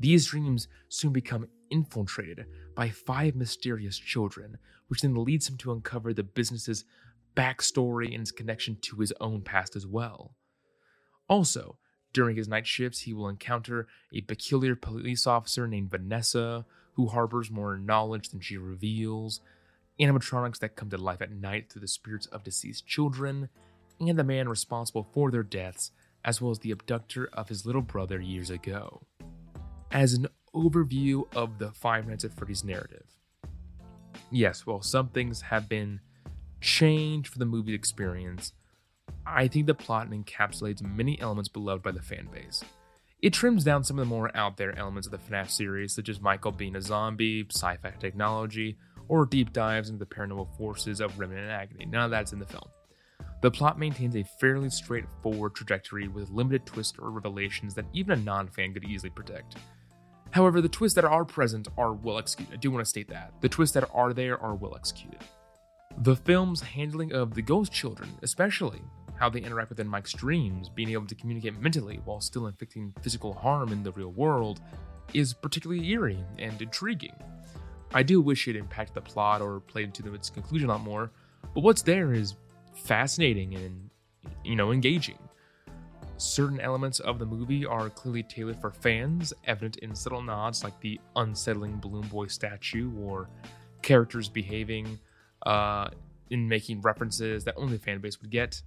These 0.00 0.26
dreams 0.26 0.68
soon 0.88 1.12
become 1.12 1.48
infiltrated 1.70 2.46
by 2.74 2.90
five 2.90 3.36
mysterious 3.36 3.98
children, 3.98 4.58
which 4.88 5.02
then 5.02 5.14
leads 5.14 5.48
him 5.48 5.56
to 5.58 5.72
uncover 5.72 6.12
the 6.12 6.22
business's 6.22 6.84
backstory 7.36 8.12
and 8.12 8.22
its 8.22 8.30
connection 8.30 8.76
to 8.82 8.96
his 8.96 9.12
own 9.20 9.42
past 9.42 9.76
as 9.76 9.86
well. 9.86 10.34
Also, 11.28 11.78
during 12.12 12.36
his 12.36 12.48
night 12.48 12.66
shifts, 12.66 13.00
he 13.00 13.12
will 13.12 13.28
encounter 13.28 13.88
a 14.12 14.20
peculiar 14.22 14.76
police 14.76 15.26
officer 15.26 15.66
named 15.66 15.90
Vanessa, 15.90 16.64
who 16.94 17.08
harbors 17.08 17.50
more 17.50 17.76
knowledge 17.76 18.28
than 18.28 18.40
she 18.40 18.56
reveals, 18.56 19.40
animatronics 20.00 20.58
that 20.58 20.76
come 20.76 20.90
to 20.90 20.98
life 20.98 21.22
at 21.22 21.32
night 21.32 21.70
through 21.70 21.80
the 21.80 21.88
spirits 21.88 22.26
of 22.26 22.44
deceased 22.44 22.86
children, 22.86 23.48
and 24.00 24.18
the 24.18 24.24
man 24.24 24.48
responsible 24.48 25.08
for 25.12 25.30
their 25.30 25.42
deaths, 25.42 25.92
as 26.24 26.40
well 26.40 26.50
as 26.50 26.58
the 26.60 26.70
abductor 26.70 27.28
of 27.32 27.48
his 27.48 27.64
little 27.64 27.82
brother 27.82 28.20
years 28.20 28.50
ago. 28.50 29.02
As 29.90 30.14
an 30.14 30.26
overview 30.54 31.24
of 31.34 31.58
the 31.58 31.70
Five 31.72 32.06
Nights 32.06 32.24
at 32.24 32.32
Freddy's 32.32 32.64
narrative, 32.64 33.06
yes, 34.30 34.66
while 34.66 34.82
some 34.82 35.08
things 35.08 35.42
have 35.42 35.68
been 35.68 36.00
changed 36.60 37.28
for 37.28 37.38
the 37.38 37.44
movie 37.44 37.74
experience, 37.74 38.52
I 39.26 39.48
think 39.48 39.66
the 39.66 39.74
plot 39.74 40.10
encapsulates 40.10 40.82
many 40.82 41.20
elements 41.20 41.48
beloved 41.48 41.82
by 41.82 41.92
the 41.92 42.02
fan 42.02 42.28
base. 42.32 42.64
It 43.22 43.32
trims 43.32 43.64
down 43.64 43.84
some 43.84 43.98
of 43.98 44.06
the 44.06 44.14
more 44.14 44.34
out 44.36 44.56
there 44.56 44.76
elements 44.76 45.06
of 45.06 45.12
the 45.12 45.18
FNAF 45.18 45.50
series, 45.50 45.94
such 45.94 46.08
as 46.08 46.20
Michael 46.20 46.52
being 46.52 46.76
a 46.76 46.82
zombie, 46.82 47.46
sci 47.50 47.76
fi 47.76 47.90
technology, 47.98 48.76
or 49.08 49.26
deep 49.26 49.52
dives 49.52 49.90
into 49.90 49.98
the 50.04 50.14
paranormal 50.14 50.56
forces 50.56 51.00
of 51.00 51.18
Remnant 51.18 51.42
and 51.42 51.50
Agony. 51.50 51.86
None 51.86 52.04
of 52.04 52.10
that's 52.10 52.32
in 52.32 52.38
the 52.38 52.46
film. 52.46 52.68
The 53.42 53.50
plot 53.50 53.78
maintains 53.78 54.16
a 54.16 54.24
fairly 54.40 54.70
straightforward 54.70 55.54
trajectory 55.54 56.08
with 56.08 56.30
limited 56.30 56.64
twists 56.64 56.98
or 56.98 57.10
revelations 57.10 57.74
that 57.74 57.84
even 57.92 58.18
a 58.18 58.22
non 58.22 58.48
fan 58.48 58.72
could 58.72 58.84
easily 58.84 59.10
predict. 59.10 59.56
However, 60.30 60.60
the 60.60 60.68
twists 60.68 60.96
that 60.96 61.04
are 61.04 61.24
present 61.24 61.68
are 61.76 61.92
well 61.92 62.18
executed. 62.18 62.54
I 62.54 62.56
do 62.56 62.70
want 62.70 62.84
to 62.84 62.88
state 62.88 63.08
that. 63.08 63.34
The 63.40 63.48
twists 63.48 63.74
that 63.74 63.88
are 63.92 64.12
there 64.12 64.40
are 64.40 64.54
well 64.54 64.74
executed. 64.74 65.20
The 65.98 66.16
film's 66.16 66.60
handling 66.60 67.12
of 67.12 67.34
the 67.34 67.42
ghost 67.42 67.70
children, 67.70 68.10
especially 68.22 68.82
how 69.16 69.28
they 69.28 69.40
interact 69.40 69.68
within 69.68 69.86
Mike's 69.86 70.12
dreams, 70.12 70.68
being 70.68 70.90
able 70.90 71.06
to 71.06 71.14
communicate 71.14 71.60
mentally 71.60 72.00
while 72.04 72.20
still 72.20 72.46
inflicting 72.46 72.92
physical 73.00 73.32
harm 73.32 73.70
in 73.70 73.82
the 73.82 73.92
real 73.92 74.10
world, 74.10 74.60
is 75.12 75.34
particularly 75.34 75.88
eerie 75.90 76.24
and 76.38 76.60
intriguing. 76.60 77.14
I 77.94 78.02
do 78.02 78.20
wish 78.20 78.48
it 78.48 78.56
impacted 78.56 78.94
the 78.94 79.00
plot 79.00 79.40
or 79.40 79.60
played 79.60 79.96
into 79.96 80.12
its 80.14 80.28
conclusion 80.28 80.68
a 80.68 80.72
lot 80.72 80.82
more, 80.82 81.12
but 81.54 81.60
what's 81.62 81.82
there 81.82 82.12
is 82.12 82.34
fascinating 82.74 83.54
and, 83.54 83.88
you 84.44 84.56
know, 84.56 84.72
engaging. 84.72 85.18
Certain 86.16 86.60
elements 86.60 86.98
of 87.00 87.20
the 87.20 87.26
movie 87.26 87.64
are 87.64 87.88
clearly 87.90 88.24
tailored 88.24 88.60
for 88.60 88.72
fans, 88.72 89.32
evident 89.46 89.76
in 89.76 89.94
subtle 89.94 90.22
nods 90.22 90.64
like 90.64 90.78
the 90.80 91.00
unsettling 91.14 91.78
Balloon 91.78 92.06
Boy 92.08 92.26
statue 92.26 92.92
or 93.00 93.28
characters 93.82 94.28
behaving 94.28 94.98
uh, 95.46 95.88
in 96.30 96.48
making 96.48 96.80
references 96.80 97.44
that 97.44 97.54
only 97.56 97.76
the 97.76 97.82
fan 97.82 98.00
base 98.00 98.20
would 98.20 98.30
get. 98.30 98.60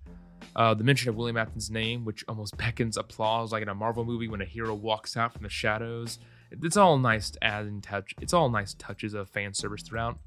Uh, 0.56 0.74
the 0.74 0.84
mention 0.84 1.10
of 1.10 1.16
William 1.16 1.38
Afton's 1.38 1.70
name, 1.70 2.06
which 2.06 2.24
almost 2.30 2.56
beckons 2.58 2.96
applause 2.96 3.52
like 3.52 3.62
in 3.62 3.70
a 3.70 3.76
Marvel 3.76 4.06
movie 4.06 4.28
when 4.28 4.42
a 4.42 4.46
hero 4.46 4.74
walks 4.74 5.18
out 5.18 5.34
from 5.34 5.44
the 5.44 5.50
shadows. 5.50 6.20
It's 6.52 6.78
all 6.78 6.98
nice 6.98 7.32
adding 7.42 7.82
touch. 7.82 8.14
It's 8.22 8.34
all 8.34 8.50
nice 8.50 8.74
touches 8.76 9.14
of 9.14 9.30
fan 9.30 9.54
service 9.54 9.82
throughout. 9.82 10.18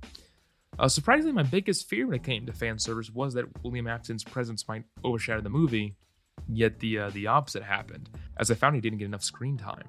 Uh, 0.79 0.89
surprisingly, 0.89 1.33
my 1.33 1.43
biggest 1.43 1.89
fear 1.89 2.07
when 2.07 2.17
it 2.17 2.23
came 2.23 2.47
to 2.47 2.53
fan 2.53 2.79
service 2.79 3.11
was 3.11 3.35
that 3.35 3.47
William 3.63 3.87
Afton's 3.87 4.25
presence 4.25 4.67
might 4.69 4.85
overshadow 5.05 5.41
the 5.41 5.51
movie. 5.51 5.95
Yet 6.49 6.81
the 6.81 6.99
uh, 6.99 7.11
the 7.11 7.27
opposite 7.27 7.63
happened, 7.63 8.09
as 8.39 8.51
I 8.51 8.55
found 8.55 8.75
he 8.75 8.81
didn't 8.81 8.99
get 8.99 9.05
enough 9.05 9.23
screen 9.23 9.57
time. 9.57 9.89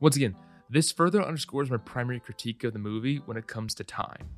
Once 0.00 0.16
again, 0.16 0.34
this 0.70 0.90
further 0.90 1.22
underscores 1.22 1.70
my 1.70 1.76
primary 1.76 2.18
critique 2.18 2.64
of 2.64 2.72
the 2.72 2.78
movie 2.78 3.18
when 3.26 3.36
it 3.36 3.46
comes 3.46 3.74
to 3.74 3.84
time. 3.84 4.28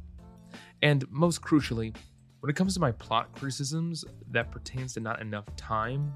And 0.82 1.08
most 1.10 1.40
crucially, 1.40 1.94
when 2.40 2.50
it 2.50 2.56
comes 2.56 2.74
to 2.74 2.80
my 2.80 2.92
plot 2.92 3.32
criticisms, 3.34 4.04
that 4.30 4.50
pertains 4.50 4.94
to 4.94 5.00
not 5.00 5.20
enough 5.20 5.46
time 5.56 6.12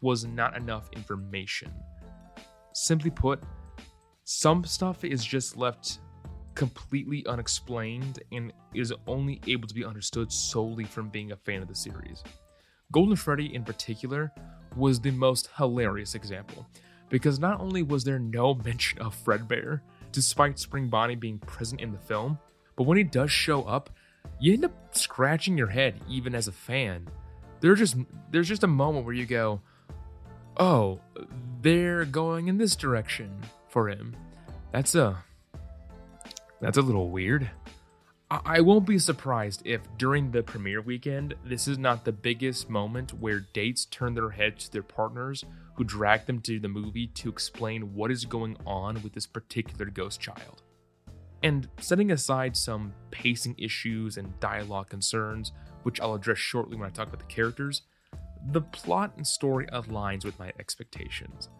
was 0.00 0.24
not 0.24 0.56
enough 0.56 0.88
information. 0.92 1.72
Simply 2.74 3.10
put, 3.10 3.42
some 4.24 4.64
stuff 4.64 5.04
is 5.04 5.24
just 5.24 5.56
left 5.56 5.98
completely 6.54 7.24
unexplained 7.26 8.22
and 8.32 8.52
is 8.74 8.92
only 9.06 9.40
able 9.46 9.68
to 9.68 9.74
be 9.74 9.84
understood 9.84 10.32
solely 10.32 10.84
from 10.84 11.08
being 11.10 11.32
a 11.32 11.36
fan 11.36 11.60
of 11.60 11.68
the 11.68 11.74
series. 11.74 12.22
Golden 12.90 13.16
Freddy, 13.16 13.54
in 13.54 13.64
particular, 13.64 14.32
was 14.76 15.00
the 15.00 15.10
most 15.10 15.50
hilarious 15.56 16.14
example, 16.14 16.66
because 17.10 17.38
not 17.38 17.60
only 17.60 17.82
was 17.82 18.04
there 18.04 18.18
no 18.18 18.54
mention 18.54 18.98
of 19.00 19.14
Fredbear, 19.14 19.80
despite 20.12 20.58
Spring 20.58 20.88
Bonnie 20.88 21.16
being 21.16 21.38
present 21.40 21.80
in 21.80 21.92
the 21.92 21.98
film, 21.98 22.38
but 22.76 22.84
when 22.84 22.96
he 22.96 23.04
does 23.04 23.30
show 23.30 23.62
up, 23.64 23.90
you 24.40 24.54
end 24.54 24.64
up 24.64 24.96
scratching 24.96 25.58
your 25.58 25.68
head 25.68 26.00
even 26.08 26.34
as 26.34 26.48
a 26.48 26.52
fan. 26.52 27.06
There's 27.60 27.78
just 27.78 27.96
there's 28.30 28.48
just 28.48 28.64
a 28.64 28.68
moment 28.68 29.04
where 29.04 29.14
you 29.14 29.26
go, 29.26 29.60
"Oh, 30.56 31.00
they're 31.60 32.04
going 32.04 32.48
in 32.48 32.58
this 32.58 32.74
direction 32.74 33.38
for 33.74 33.90
him." 33.90 34.16
That's 34.72 34.94
a 34.94 35.22
that's 36.60 36.78
a 36.78 36.82
little 36.82 37.10
weird. 37.10 37.50
I, 38.30 38.40
I 38.44 38.60
won't 38.60 38.86
be 38.86 38.98
surprised 38.98 39.60
if 39.66 39.82
during 39.98 40.30
the 40.30 40.42
premiere 40.42 40.80
weekend, 40.80 41.34
this 41.44 41.68
is 41.68 41.78
not 41.78 42.04
the 42.04 42.12
biggest 42.12 42.70
moment 42.70 43.12
where 43.20 43.40
dates 43.40 43.84
turn 43.84 44.14
their 44.14 44.30
heads 44.30 44.64
to 44.64 44.72
their 44.72 44.82
partners 44.82 45.44
who 45.74 45.84
drag 45.84 46.24
them 46.26 46.40
to 46.40 46.58
the 46.58 46.68
movie 46.68 47.08
to 47.08 47.28
explain 47.28 47.94
what 47.94 48.10
is 48.10 48.24
going 48.24 48.56
on 48.66 49.02
with 49.02 49.12
this 49.12 49.26
particular 49.26 49.86
ghost 49.86 50.20
child. 50.20 50.62
And 51.42 51.68
setting 51.78 52.10
aside 52.10 52.56
some 52.56 52.94
pacing 53.10 53.56
issues 53.58 54.16
and 54.16 54.40
dialogue 54.40 54.88
concerns, 54.88 55.52
which 55.82 56.00
I'll 56.00 56.14
address 56.14 56.38
shortly 56.38 56.76
when 56.76 56.86
I 56.86 56.90
talk 56.90 57.08
about 57.08 57.20
the 57.20 57.34
characters, 57.34 57.82
the 58.50 58.62
plot 58.62 59.12
and 59.16 59.26
story 59.26 59.66
aligns 59.66 60.24
with 60.24 60.38
my 60.38 60.52
expectations. 60.58 61.50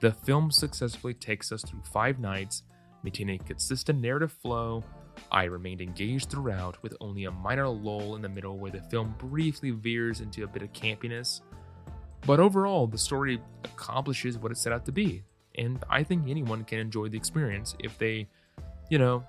The 0.00 0.12
film 0.12 0.50
successfully 0.50 1.14
takes 1.14 1.52
us 1.52 1.62
through 1.62 1.82
five 1.92 2.18
nights, 2.18 2.62
maintaining 3.02 3.40
a 3.40 3.44
consistent 3.44 4.00
narrative 4.00 4.32
flow. 4.32 4.82
I 5.30 5.44
remained 5.44 5.82
engaged 5.82 6.30
throughout, 6.30 6.82
with 6.82 6.96
only 7.00 7.24
a 7.24 7.30
minor 7.30 7.68
lull 7.68 8.16
in 8.16 8.22
the 8.22 8.28
middle 8.28 8.58
where 8.58 8.70
the 8.70 8.80
film 8.80 9.14
briefly 9.18 9.70
veers 9.70 10.20
into 10.20 10.44
a 10.44 10.48
bit 10.48 10.62
of 10.62 10.72
campiness. 10.72 11.42
But 12.26 12.40
overall, 12.40 12.86
the 12.86 12.98
story 12.98 13.40
accomplishes 13.64 14.38
what 14.38 14.52
it 14.52 14.58
set 14.58 14.72
out 14.72 14.86
to 14.86 14.92
be, 14.92 15.22
and 15.56 15.82
I 15.88 16.02
think 16.02 16.28
anyone 16.28 16.64
can 16.64 16.78
enjoy 16.78 17.08
the 17.08 17.16
experience 17.16 17.74
if 17.78 17.98
they 17.98 18.28
you 18.90 18.98
know, 18.98 19.24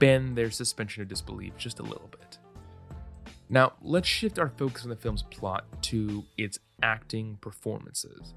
bend 0.00 0.36
their 0.36 0.50
suspension 0.50 1.02
of 1.02 1.08
disbelief 1.08 1.56
just 1.56 1.78
a 1.78 1.82
little 1.82 2.08
bit. 2.10 2.38
Now, 3.48 3.74
let's 3.82 4.08
shift 4.08 4.38
our 4.38 4.48
focus 4.48 4.82
on 4.82 4.88
the 4.88 4.96
film's 4.96 5.22
plot 5.22 5.66
to 5.82 6.24
its 6.36 6.58
acting 6.82 7.38
performances. 7.40 8.34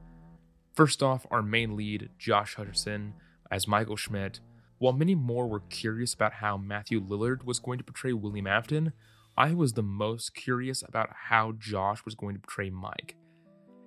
First 0.78 1.02
off, 1.02 1.26
our 1.32 1.42
main 1.42 1.76
lead, 1.76 2.12
Josh 2.20 2.56
Hutcherson, 2.56 3.14
as 3.50 3.68
Michael 3.68 3.96
Schmidt. 3.96 4.42
While 4.78 4.94
many 4.94 5.16
more 5.16 5.48
were 5.48 5.62
curious 5.62 6.14
about 6.14 6.34
how 6.34 6.56
Matthew 6.56 7.02
Lillard 7.02 7.44
was 7.44 7.58
going 7.58 7.80
to 7.80 7.84
portray 7.84 8.14
William 8.14 8.46
Afton, 8.46 8.94
I 9.36 9.56
was 9.56 9.74
the 9.74 9.82
most 9.82 10.36
curious 10.36 10.84
about 10.88 11.10
how 11.30 11.54
Josh 11.58 12.06
was 12.06 12.14
going 12.14 12.36
to 12.36 12.42
portray 12.42 12.70
Mike. 12.70 13.16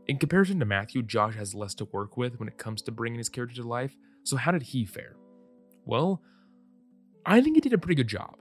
In 0.09 0.19
comparison 0.19 0.59
to 0.59 0.65
Matthew, 0.65 1.05
Josh 1.05 1.37
has 1.37 1.55
less 1.55 1.75
to 1.75 1.85
work 1.93 2.17
with 2.17 2.41
when 2.41 2.49
it 2.49 2.59
comes 2.59 2.83
to 2.83 2.91
bringing 2.91 3.19
his 3.19 3.29
character 3.29 3.63
to 3.63 3.69
life, 3.69 3.95
so 4.25 4.37
how 4.37 4.51
did 4.51 4.65
he 4.65 4.85
fare? 4.85 5.15
Well, 5.85 6.21
I 7.25 7.41
think 7.41 7.55
he 7.55 7.61
did 7.61 7.73
a 7.73 7.79
pretty 7.79 7.95
good 7.95 8.09
job. 8.09 8.35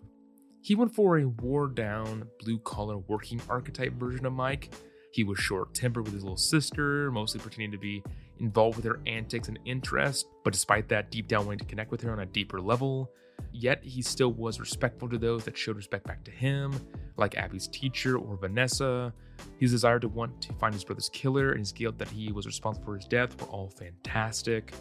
He 0.61 0.73
went 0.73 0.95
for 0.95 1.19
a 1.19 1.27
wore 1.27 1.67
down, 1.67 2.27
blue 2.39 2.57
collar 2.57 2.97
working 2.97 3.41
archetype 3.47 3.93
version 3.93 4.25
of 4.25 4.33
Mike. 4.33 4.73
He 5.11 5.23
was 5.23 5.37
short 5.37 5.75
tempered 5.75 6.05
with 6.05 6.13
his 6.15 6.23
little 6.23 6.35
sister, 6.35 7.11
mostly 7.11 7.39
pretending 7.39 7.71
to 7.73 7.77
be 7.77 8.03
involved 8.39 8.77
with 8.77 8.85
her 8.85 8.99
antics 9.07 9.47
and 9.47 9.59
interests, 9.65 10.25
but 10.43 10.53
despite 10.53 10.89
that, 10.89 11.11
deep 11.11 11.27
down 11.27 11.45
wanting 11.45 11.59
to 11.59 11.65
connect 11.65 11.91
with 11.91 12.01
her 12.01 12.11
on 12.11 12.19
a 12.19 12.25
deeper 12.25 12.59
level. 12.59 13.11
Yet 13.51 13.83
he 13.83 14.01
still 14.01 14.33
was 14.33 14.59
respectful 14.59 15.09
to 15.09 15.17
those 15.17 15.43
that 15.45 15.57
showed 15.57 15.77
respect 15.77 16.05
back 16.05 16.23
to 16.25 16.31
him, 16.31 16.73
like 17.17 17.37
Abby's 17.37 17.67
teacher 17.67 18.17
or 18.17 18.37
Vanessa. 18.37 19.13
His 19.57 19.71
desire 19.71 19.99
to 19.99 20.07
want 20.07 20.41
to 20.41 20.53
find 20.53 20.73
his 20.73 20.83
brother's 20.83 21.09
killer 21.09 21.51
and 21.51 21.59
his 21.59 21.71
guilt 21.71 21.97
that 21.97 22.09
he 22.09 22.31
was 22.31 22.45
responsible 22.45 22.85
for 22.85 22.95
his 22.95 23.05
death 23.05 23.39
were 23.41 23.47
all 23.47 23.69
fantastic. 23.69 24.73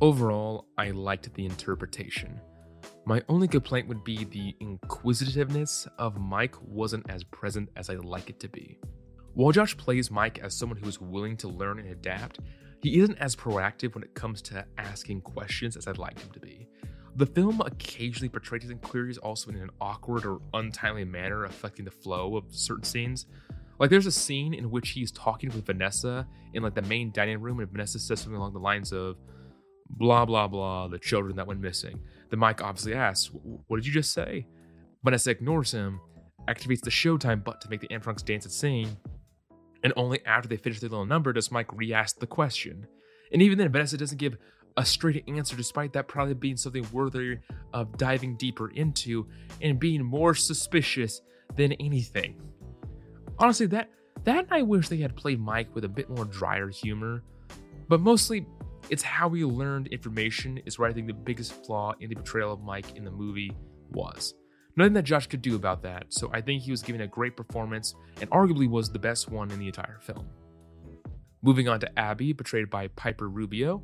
Overall, 0.00 0.66
I 0.78 0.92
liked 0.92 1.32
the 1.34 1.44
interpretation. 1.44 2.40
My 3.04 3.22
only 3.28 3.48
complaint 3.48 3.88
would 3.88 4.04
be 4.04 4.24
the 4.24 4.54
inquisitiveness 4.60 5.88
of 5.98 6.18
Mike 6.18 6.54
wasn't 6.62 7.10
as 7.10 7.24
present 7.24 7.68
as 7.76 7.90
I'd 7.90 8.04
like 8.04 8.30
it 8.30 8.38
to 8.40 8.48
be. 8.48 8.78
While 9.34 9.52
Josh 9.52 9.76
plays 9.76 10.10
Mike 10.10 10.40
as 10.40 10.54
someone 10.54 10.78
who 10.78 10.88
is 10.88 11.00
willing 11.00 11.36
to 11.38 11.48
learn 11.48 11.78
and 11.78 11.88
adapt, 11.88 12.40
he 12.82 12.98
isn't 13.00 13.18
as 13.18 13.36
proactive 13.36 13.94
when 13.94 14.02
it 14.02 14.14
comes 14.14 14.42
to 14.42 14.64
asking 14.78 15.20
questions 15.20 15.76
as 15.76 15.86
I'd 15.86 15.98
like 15.98 16.18
him 16.18 16.30
to 16.32 16.40
be. 16.40 16.66
The 17.16 17.26
film 17.26 17.60
occasionally 17.60 18.28
portrays 18.28 18.62
his 18.62 18.70
inquiries 18.70 19.18
also 19.18 19.50
in 19.50 19.56
an 19.56 19.70
awkward 19.80 20.24
or 20.24 20.40
untimely 20.54 21.04
manner, 21.04 21.44
affecting 21.44 21.84
the 21.84 21.90
flow 21.90 22.36
of 22.36 22.44
certain 22.50 22.84
scenes. 22.84 23.26
Like 23.78 23.90
there's 23.90 24.06
a 24.06 24.12
scene 24.12 24.54
in 24.54 24.70
which 24.70 24.90
he's 24.90 25.10
talking 25.10 25.50
with 25.50 25.66
Vanessa 25.66 26.26
in 26.54 26.62
like 26.62 26.74
the 26.74 26.82
main 26.82 27.12
dining 27.12 27.40
room, 27.40 27.60
and 27.60 27.70
Vanessa 27.70 27.98
says 27.98 28.20
something 28.20 28.36
along 28.36 28.52
the 28.52 28.58
lines 28.58 28.92
of 28.92 29.16
blah 29.88 30.24
blah 30.24 30.48
blah, 30.48 30.88
the 30.88 30.98
children 30.98 31.36
that 31.36 31.46
went 31.46 31.60
missing. 31.60 32.00
Then 32.30 32.38
Mike 32.38 32.62
obviously 32.62 32.94
asks, 32.94 33.30
What 33.32 33.76
did 33.76 33.86
you 33.86 33.92
just 33.92 34.12
say? 34.12 34.46
Vanessa 35.04 35.30
ignores 35.30 35.72
him, 35.72 36.00
activates 36.48 36.80
the 36.80 36.90
Showtime 36.90 37.42
button 37.42 37.60
to 37.60 37.70
make 37.70 37.80
the 37.80 37.88
animatronics 37.88 38.24
dance 38.24 38.44
and 38.44 38.52
sing, 38.52 38.96
and 39.82 39.92
only 39.96 40.24
after 40.26 40.48
they 40.48 40.56
finish 40.56 40.80
their 40.80 40.90
little 40.90 41.06
number 41.06 41.32
does 41.32 41.50
Mike 41.50 41.72
re 41.72 41.92
ask 41.92 42.18
the 42.18 42.26
question. 42.26 42.86
And 43.32 43.42
even 43.42 43.58
then, 43.58 43.70
Vanessa 43.70 43.96
doesn't 43.96 44.18
give 44.18 44.36
a 44.76 44.84
straight 44.84 45.24
answer, 45.28 45.56
despite 45.56 45.92
that 45.92 46.08
probably 46.08 46.34
being 46.34 46.56
something 46.56 46.86
worthy 46.92 47.38
of 47.72 47.96
diving 47.96 48.36
deeper 48.36 48.70
into 48.70 49.26
and 49.60 49.78
being 49.78 50.02
more 50.02 50.34
suspicious 50.34 51.22
than 51.56 51.72
anything. 51.74 52.40
Honestly, 53.38 53.66
that 53.66 53.88
that 54.24 54.46
I 54.50 54.62
wish 54.62 54.88
they 54.88 54.98
had 54.98 55.16
played 55.16 55.40
Mike 55.40 55.74
with 55.74 55.84
a 55.84 55.88
bit 55.88 56.10
more 56.10 56.26
drier 56.26 56.68
humor, 56.68 57.22
but 57.88 58.00
mostly 58.00 58.46
it's 58.90 59.02
how 59.02 59.28
we 59.28 59.44
learned 59.44 59.86
information 59.88 60.60
is 60.66 60.78
where 60.78 60.88
I 60.88 60.92
think 60.92 61.06
the 61.06 61.14
biggest 61.14 61.52
flaw 61.64 61.94
in 62.00 62.10
the 62.10 62.16
portrayal 62.16 62.52
of 62.52 62.60
Mike 62.60 62.96
in 62.96 63.04
the 63.04 63.10
movie 63.10 63.52
was. 63.90 64.34
Nothing 64.80 64.94
that 64.94 65.02
Josh 65.02 65.26
could 65.26 65.42
do 65.42 65.56
about 65.56 65.82
that, 65.82 66.06
so 66.08 66.30
I 66.32 66.40
think 66.40 66.62
he 66.62 66.70
was 66.70 66.80
giving 66.80 67.02
a 67.02 67.06
great 67.06 67.36
performance 67.36 67.94
and 68.18 68.30
arguably 68.30 68.66
was 68.66 68.90
the 68.90 68.98
best 68.98 69.30
one 69.30 69.50
in 69.50 69.58
the 69.58 69.66
entire 69.66 69.98
film. 70.00 70.26
Moving 71.42 71.68
on 71.68 71.80
to 71.80 71.98
Abby, 71.98 72.32
portrayed 72.32 72.70
by 72.70 72.88
Piper 72.88 73.28
Rubio. 73.28 73.82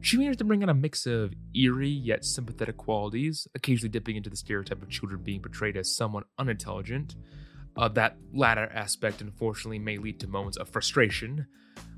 She 0.00 0.16
managed 0.16 0.38
to 0.38 0.46
bring 0.46 0.62
out 0.62 0.70
a 0.70 0.74
mix 0.74 1.04
of 1.04 1.34
eerie 1.54 1.90
yet 1.90 2.24
sympathetic 2.24 2.78
qualities, 2.78 3.48
occasionally 3.54 3.90
dipping 3.90 4.16
into 4.16 4.30
the 4.30 4.36
stereotype 4.36 4.82
of 4.82 4.88
children 4.88 5.22
being 5.22 5.42
portrayed 5.42 5.76
as 5.76 5.94
somewhat 5.94 6.24
unintelligent. 6.38 7.16
Uh, 7.76 7.88
that 7.88 8.16
latter 8.32 8.72
aspect, 8.74 9.20
unfortunately, 9.20 9.78
may 9.78 9.98
lead 9.98 10.18
to 10.20 10.26
moments 10.26 10.56
of 10.56 10.70
frustration, 10.70 11.46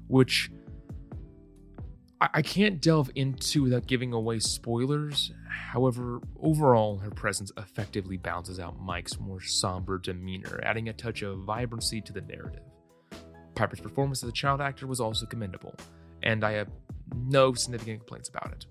which 0.08 0.50
I 2.32 2.42
can't 2.42 2.80
delve 2.80 3.10
into 3.16 3.64
without 3.64 3.88
giving 3.88 4.12
away 4.12 4.38
spoilers. 4.38 5.32
However, 5.48 6.20
overall, 6.40 6.98
her 6.98 7.10
presence 7.10 7.50
effectively 7.56 8.16
balances 8.16 8.60
out 8.60 8.78
Mike's 8.78 9.18
more 9.18 9.40
somber 9.40 9.98
demeanor, 9.98 10.60
adding 10.62 10.88
a 10.88 10.92
touch 10.92 11.22
of 11.22 11.40
vibrancy 11.40 12.00
to 12.02 12.12
the 12.12 12.20
narrative. 12.20 12.62
Piper's 13.56 13.80
performance 13.80 14.22
as 14.22 14.28
a 14.28 14.32
child 14.32 14.60
actor 14.60 14.86
was 14.86 15.00
also 15.00 15.26
commendable, 15.26 15.74
and 16.22 16.44
I 16.44 16.52
have 16.52 16.68
no 17.16 17.54
significant 17.54 18.00
complaints 18.00 18.28
about 18.28 18.52
it. 18.52 18.66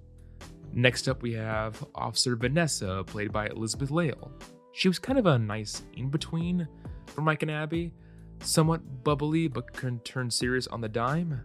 Next 0.71 1.09
up, 1.09 1.21
we 1.21 1.33
have 1.33 1.83
Officer 1.93 2.37
Vanessa, 2.37 3.03
played 3.05 3.33
by 3.33 3.47
Elizabeth 3.47 3.91
Lail. 3.91 4.31
She 4.71 4.87
was 4.87 4.97
kind 4.97 5.19
of 5.19 5.25
a 5.25 5.37
nice 5.37 5.83
in 5.97 6.09
between 6.09 6.67
for 7.07 7.19
Mike 7.19 7.41
and 7.41 7.51
Abby, 7.51 7.91
somewhat 8.39 9.03
bubbly 9.03 9.49
but 9.49 9.73
can 9.73 9.99
turn 9.99 10.31
serious 10.31 10.67
on 10.67 10.79
the 10.79 10.87
dime 10.87 11.43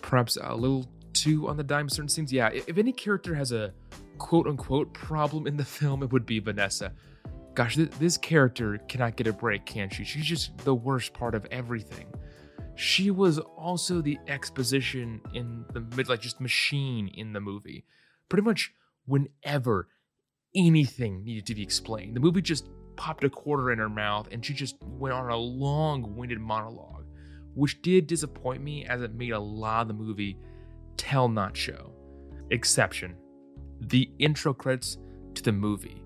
perhaps 0.00 0.36
a 0.40 0.54
little 0.54 0.86
too 1.12 1.48
on 1.48 1.56
the 1.56 1.64
dime 1.64 1.88
certain 1.88 2.08
scenes. 2.08 2.32
Yeah, 2.32 2.50
if 2.52 2.78
any 2.78 2.92
character 2.92 3.34
has 3.34 3.52
a 3.52 3.72
quote 4.18 4.46
unquote 4.46 4.92
problem 4.92 5.46
in 5.46 5.56
the 5.56 5.64
film, 5.78 6.02
it 6.02 6.12
would 6.12 6.26
be 6.26 6.38
Vanessa. 6.38 6.92
Gosh, 7.54 7.76
th- 7.76 7.90
this 7.92 8.16
character 8.16 8.78
cannot 8.88 9.16
get 9.16 9.26
a 9.26 9.32
break, 9.32 9.66
can 9.66 9.90
she? 9.90 10.04
She's 10.04 10.24
just 10.24 10.56
the 10.58 10.74
worst 10.74 11.12
part 11.12 11.34
of 11.34 11.46
everything. 11.50 12.06
She 12.74 13.10
was 13.10 13.38
also 13.38 14.00
the 14.00 14.18
exposition 14.26 15.20
in 15.34 15.66
the 15.74 15.80
mid, 15.94 16.08
like 16.08 16.20
just 16.20 16.40
machine 16.40 17.08
in 17.08 17.34
the 17.34 17.40
movie. 17.40 17.84
Pretty 18.30 18.42
much 18.42 18.72
whenever 19.04 19.88
anything 20.54 21.24
needed 21.24 21.46
to 21.46 21.54
be 21.54 21.62
explained, 21.62 22.16
the 22.16 22.20
movie 22.20 22.40
just 22.40 22.68
popped 22.96 23.24
a 23.24 23.30
quarter 23.30 23.70
in 23.70 23.78
her 23.78 23.88
mouth 23.88 24.28
and 24.30 24.44
she 24.44 24.54
just 24.54 24.76
went 24.82 25.14
on 25.14 25.30
a 25.30 25.36
long 25.36 26.16
winded 26.16 26.40
monologue 26.40 27.01
which 27.54 27.82
did 27.82 28.06
disappoint 28.06 28.62
me 28.62 28.84
as 28.86 29.02
it 29.02 29.14
made 29.14 29.32
a 29.32 29.38
lot 29.38 29.82
of 29.82 29.88
the 29.88 29.94
movie 29.94 30.38
tell 30.96 31.28
not 31.28 31.56
show. 31.56 31.92
Exception 32.50 33.16
the 33.88 34.08
intro 34.18 34.54
credits 34.54 34.98
to 35.34 35.42
the 35.42 35.52
movie. 35.52 36.02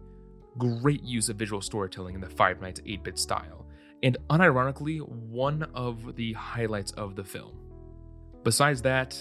Great 0.59 1.03
use 1.03 1.29
of 1.29 1.37
visual 1.37 1.61
storytelling 1.61 2.15
in 2.15 2.21
the 2.21 2.29
Five 2.29 2.61
Nights 2.61 2.81
8 2.87 3.05
bit 3.05 3.19
style, 3.19 3.67
and 4.03 4.17
unironically, 4.31 5.01
one 5.07 5.65
of 5.75 6.17
the 6.17 6.33
highlights 6.33 6.93
of 6.93 7.17
the 7.17 7.25
film. 7.25 7.59
Besides 8.45 8.81
that, 8.83 9.19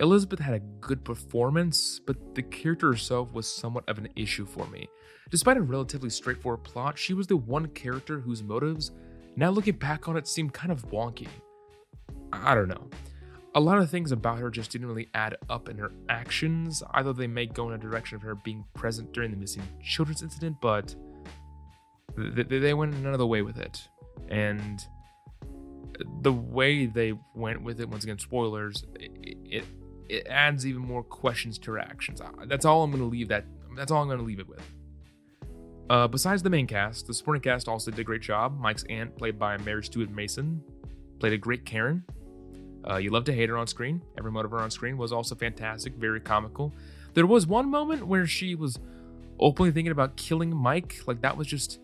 Elizabeth 0.00 0.38
had 0.38 0.54
a 0.54 0.60
good 0.80 1.04
performance, 1.04 2.00
but 2.04 2.34
the 2.34 2.42
character 2.42 2.88
herself 2.88 3.32
was 3.32 3.52
somewhat 3.52 3.88
of 3.88 3.98
an 3.98 4.08
issue 4.16 4.46
for 4.46 4.66
me. 4.68 4.88
Despite 5.30 5.56
a 5.56 5.62
relatively 5.62 6.10
straightforward 6.10 6.64
plot, 6.64 6.98
she 6.98 7.14
was 7.14 7.26
the 7.26 7.36
one 7.36 7.66
character 7.68 8.20
whose 8.20 8.42
motives 8.42 8.92
now 9.36 9.50
looking 9.50 9.76
back 9.76 10.08
on 10.08 10.16
it 10.16 10.26
seemed 10.26 10.52
kind 10.52 10.72
of 10.72 10.90
wonky. 10.90 11.28
I 12.32 12.54
don't 12.54 12.68
know. 12.68 12.88
A 13.54 13.60
lot 13.60 13.78
of 13.78 13.90
things 13.90 14.12
about 14.12 14.38
her 14.38 14.50
just 14.50 14.70
didn't 14.70 14.86
really 14.86 15.08
add 15.14 15.36
up 15.48 15.68
in 15.68 15.78
her 15.78 15.90
actions. 16.08 16.82
Either 16.92 17.12
they 17.12 17.26
may 17.26 17.46
go 17.46 17.68
in 17.68 17.74
a 17.74 17.78
direction 17.78 18.16
of 18.16 18.22
her 18.22 18.34
being 18.34 18.64
present 18.74 19.12
during 19.12 19.30
the 19.30 19.36
missing 19.36 19.62
children's 19.82 20.22
incident, 20.22 20.56
but 20.60 20.94
they 22.16 22.74
went 22.74 22.94
another 22.94 23.26
way 23.26 23.42
with 23.42 23.58
it. 23.58 23.88
And 24.28 24.84
the 26.20 26.32
way 26.32 26.86
they 26.86 27.14
went 27.34 27.62
with 27.62 27.80
it, 27.80 27.88
once 27.88 28.04
again, 28.04 28.18
spoilers, 28.18 28.84
it, 29.00 29.10
it, 29.44 29.64
it 30.08 30.26
adds 30.28 30.66
even 30.66 30.82
more 30.82 31.02
questions 31.02 31.58
to 31.58 31.72
her 31.72 31.78
actions. 31.78 32.20
That's 32.44 32.64
all 32.64 32.84
I'm 32.84 32.90
going 32.90 33.02
to 33.02 33.08
leave 33.08 33.28
that. 33.28 33.44
That's 33.76 33.90
all 33.90 34.02
I'm 34.02 34.08
going 34.08 34.18
to 34.18 34.24
leave 34.24 34.40
it 34.40 34.48
with. 34.48 34.62
Uh, 35.90 36.06
besides 36.06 36.42
the 36.42 36.50
main 36.50 36.66
cast, 36.66 37.06
the 37.06 37.14
supporting 37.14 37.40
cast 37.40 37.66
also 37.66 37.90
did 37.90 38.00
a 38.00 38.04
great 38.04 38.20
job. 38.20 38.58
Mike's 38.60 38.84
aunt, 38.84 39.16
played 39.16 39.38
by 39.38 39.56
Mary 39.58 39.82
Stuart 39.82 40.10
Mason, 40.10 40.62
played 41.18 41.32
a 41.32 41.38
great 41.38 41.64
Karen. 41.64 42.04
Uh, 42.88 42.96
you 42.96 43.10
love 43.10 43.24
to 43.24 43.32
hate 43.32 43.48
her 43.48 43.56
on 43.56 43.66
screen. 43.66 44.02
Every 44.18 44.30
moment 44.30 44.46
of 44.46 44.50
her 44.52 44.60
on 44.60 44.70
screen 44.70 44.96
was 44.98 45.12
also 45.12 45.34
fantastic, 45.34 45.94
very 45.94 46.20
comical. 46.20 46.74
There 47.14 47.26
was 47.26 47.46
one 47.46 47.70
moment 47.70 48.06
where 48.06 48.26
she 48.26 48.54
was 48.54 48.78
openly 49.40 49.70
thinking 49.72 49.92
about 49.92 50.16
killing 50.16 50.54
Mike. 50.54 51.00
Like 51.06 51.22
that 51.22 51.36
was 51.36 51.46
just 51.46 51.80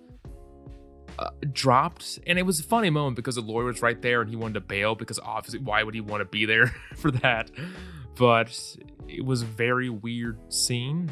uh, 1.18 1.30
dropped, 1.52 2.18
and 2.26 2.38
it 2.38 2.42
was 2.42 2.60
a 2.60 2.64
funny 2.64 2.90
moment 2.90 3.16
because 3.16 3.36
the 3.36 3.40
lawyer 3.40 3.64
was 3.64 3.82
right 3.82 4.00
there 4.00 4.20
and 4.20 4.28
he 4.28 4.36
wanted 4.36 4.54
to 4.54 4.60
bail 4.60 4.94
because 4.94 5.18
obviously 5.18 5.60
why 5.60 5.82
would 5.82 5.94
he 5.94 6.00
want 6.00 6.20
to 6.20 6.26
be 6.26 6.44
there 6.44 6.66
for 6.96 7.10
that? 7.10 7.50
But 8.16 8.76
it 9.08 9.24
was 9.24 9.42
a 9.42 9.46
very 9.46 9.88
weird 9.88 10.52
scene. 10.52 11.10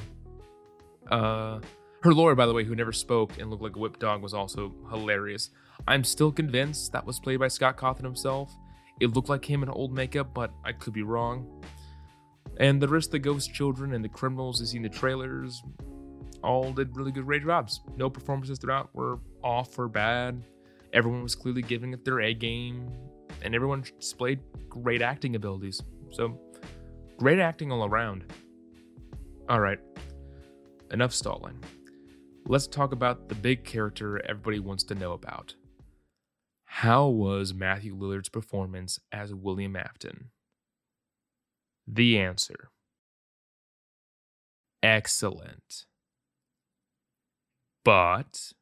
Uh, 1.11 1.61
her 2.02 2.12
lawyer, 2.12 2.34
by 2.34 2.46
the 2.46 2.52
way, 2.52 2.64
who 2.64 2.74
never 2.74 2.92
spoke 2.92 3.38
and 3.38 3.48
looked 3.48 3.62
like 3.62 3.76
a 3.76 3.78
whipped 3.78 4.00
dog, 4.00 4.22
was 4.22 4.34
also 4.34 4.74
hilarious. 4.90 5.50
I'm 5.86 6.04
still 6.04 6.32
convinced 6.32 6.92
that 6.92 7.06
was 7.06 7.20
played 7.20 7.38
by 7.38 7.48
Scott 7.48 7.76
Cawthon 7.76 8.02
himself. 8.04 8.52
It 9.00 9.14
looked 9.14 9.28
like 9.28 9.44
him 9.44 9.62
in 9.62 9.68
old 9.68 9.92
makeup, 9.92 10.34
but 10.34 10.52
I 10.64 10.72
could 10.72 10.92
be 10.92 11.02
wrong. 11.02 11.62
And 12.58 12.80
the 12.80 12.88
rest 12.88 13.08
of 13.08 13.12
the 13.12 13.18
ghost 13.20 13.54
children 13.54 13.94
and 13.94 14.04
the 14.04 14.08
criminals 14.08 14.60
you 14.60 14.66
see 14.66 14.76
in 14.76 14.82
the 14.82 14.88
trailers 14.88 15.62
all 16.42 16.72
did 16.72 16.96
really 16.96 17.12
good, 17.12 17.24
great 17.24 17.44
jobs. 17.44 17.80
No 17.96 18.10
performances 18.10 18.58
throughout 18.58 18.94
were 18.94 19.18
off 19.42 19.78
or 19.78 19.88
bad. 19.88 20.42
Everyone 20.92 21.22
was 21.22 21.34
clearly 21.34 21.62
giving 21.62 21.92
it 21.92 22.04
their 22.04 22.20
A 22.20 22.34
game, 22.34 22.90
and 23.42 23.54
everyone 23.54 23.84
displayed 23.98 24.40
great 24.68 25.02
acting 25.02 25.36
abilities. 25.36 25.80
So, 26.10 26.38
great 27.16 27.38
acting 27.38 27.72
all 27.72 27.84
around. 27.86 28.30
All 29.48 29.60
right, 29.60 29.78
enough 30.90 31.14
stalling 31.14 31.58
let's 32.46 32.66
talk 32.66 32.92
about 32.92 33.28
the 33.28 33.35
big 33.35 33.64
character 33.64 34.24
everybody 34.24 34.59
wants 34.59 34.85
to 34.85 34.94
know 34.94 35.12
about. 35.12 35.55
How 36.64 37.07
was 37.07 37.52
Matthew 37.52 37.94
Lillard's 37.94 38.28
performance 38.28 38.98
as 39.11 39.35
William 39.35 39.76
Afton? 39.76 40.31
The 41.87 42.18
answer 42.18 42.70
excellent. 44.83 45.87
But 47.85 48.52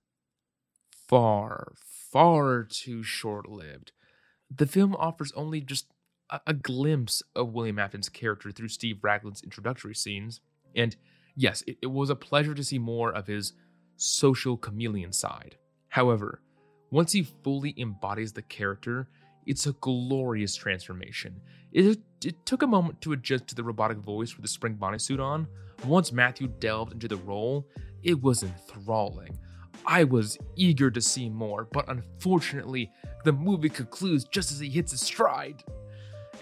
far, 0.90 1.72
far 1.76 2.64
too 2.64 3.02
short 3.02 3.48
lived. 3.48 3.92
The 4.54 4.66
film 4.66 4.94
offers 4.96 5.32
only 5.32 5.60
just 5.60 5.86
a, 6.30 6.40
a, 6.46 6.54
glimpse 6.54 7.22
of 7.34 7.52
William 7.52 7.78
Afton's 7.78 8.08
character 8.08 8.50
through 8.50 8.68
Steve 8.68 8.98
Raglan's 9.02 9.42
introductory 9.42 9.94
scenes. 9.94 10.40
And 10.74 10.96
yes, 11.36 11.62
it, 11.66 11.78
it 11.82 11.86
was 11.88 12.10
a 12.10 12.16
pleasure 12.16 12.54
to 12.54 12.64
see 12.64 12.78
more 12.78 13.12
of 13.12 13.26
his 13.26 13.52
social 14.00 14.56
chameleon 14.56 15.12
side. 15.12 15.56
However, 15.88 16.40
once 16.90 17.12
he 17.12 17.22
fully 17.22 17.74
embodies 17.76 18.32
the 18.32 18.42
character, 18.42 19.08
it's 19.46 19.66
a 19.66 19.72
glorious 19.72 20.54
transformation. 20.56 21.40
It, 21.72 21.98
it, 22.24 22.46
took 22.46 22.62
a 22.62 22.66
moment 22.66 23.00
to 23.02 23.12
adjust 23.12 23.48
to 23.48 23.54
the 23.54 23.62
robotic 23.62 23.98
voice 23.98 24.34
with 24.34 24.42
the 24.42 24.48
spring 24.48 24.76
bodysuit 24.76 25.20
on. 25.20 25.46
Once 25.84 26.12
Matthew 26.12 26.48
delved 26.48 26.92
into 26.92 27.08
the 27.08 27.16
role, 27.16 27.66
it 28.02 28.20
was 28.20 28.42
enthralling. 28.42 29.38
I 29.86 30.04
was 30.04 30.38
eager 30.56 30.90
to 30.90 31.00
see 31.00 31.28
more, 31.28 31.68
but 31.70 31.88
unfortunately, 31.88 32.90
the 33.24 33.32
movie 33.32 33.68
concludes 33.68 34.24
just 34.24 34.50
as 34.50 34.58
he 34.58 34.68
hits 34.68 34.92
his 34.92 35.02
stride. 35.02 35.62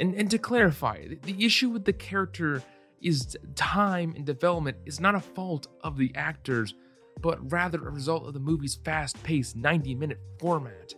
And, 0.01 0.14
and 0.14 0.31
to 0.31 0.38
clarify, 0.38 1.07
the 1.23 1.44
issue 1.44 1.71
with 1.71 1.85
the 1.85 1.92
character 1.92 2.62
is 3.01 3.37
time 3.55 4.14
and 4.16 4.25
development 4.25 4.77
is 4.87 5.01
not 5.01 5.14
a 5.14 5.21
fault 5.21 5.68
of 5.83 5.97
the 5.97 6.12
actors, 6.14 6.75
but 7.20 7.52
rather 7.52 7.87
a 7.87 7.90
result 7.90 8.26
of 8.26 8.35
the 8.35 8.40
movie's 8.40 8.76
fast 8.76 9.22
paced 9.22 9.57
90 9.57 9.94
minute 9.94 10.20
format. 10.38 10.94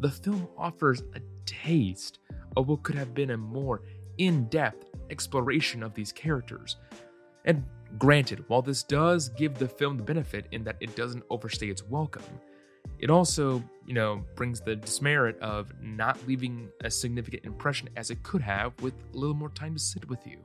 The 0.00 0.10
film 0.10 0.48
offers 0.56 1.02
a 1.14 1.20
taste 1.46 2.18
of 2.56 2.68
what 2.68 2.82
could 2.82 2.96
have 2.96 3.14
been 3.14 3.30
a 3.30 3.36
more 3.36 3.82
in 4.18 4.44
depth 4.46 4.90
exploration 5.10 5.82
of 5.82 5.94
these 5.94 6.12
characters. 6.12 6.76
And 7.44 7.64
granted, 7.98 8.44
while 8.48 8.62
this 8.62 8.82
does 8.82 9.28
give 9.30 9.54
the 9.54 9.68
film 9.68 9.96
the 9.96 10.02
benefit 10.02 10.46
in 10.52 10.64
that 10.64 10.76
it 10.80 10.94
doesn't 10.96 11.24
overstay 11.30 11.68
its 11.68 11.82
welcome, 11.84 12.22
it 12.98 13.10
also, 13.10 13.62
you 13.86 13.94
know, 13.94 14.24
brings 14.34 14.60
the 14.60 14.76
dismerit 14.76 15.38
of 15.40 15.72
not 15.80 16.18
leaving 16.26 16.68
a 16.84 16.90
significant 16.90 17.44
impression 17.44 17.88
as 17.96 18.10
it 18.10 18.22
could 18.22 18.42
have 18.42 18.72
with 18.80 18.94
a 19.12 19.16
little 19.16 19.34
more 19.34 19.50
time 19.50 19.74
to 19.74 19.80
sit 19.80 20.08
with 20.08 20.26
you. 20.26 20.38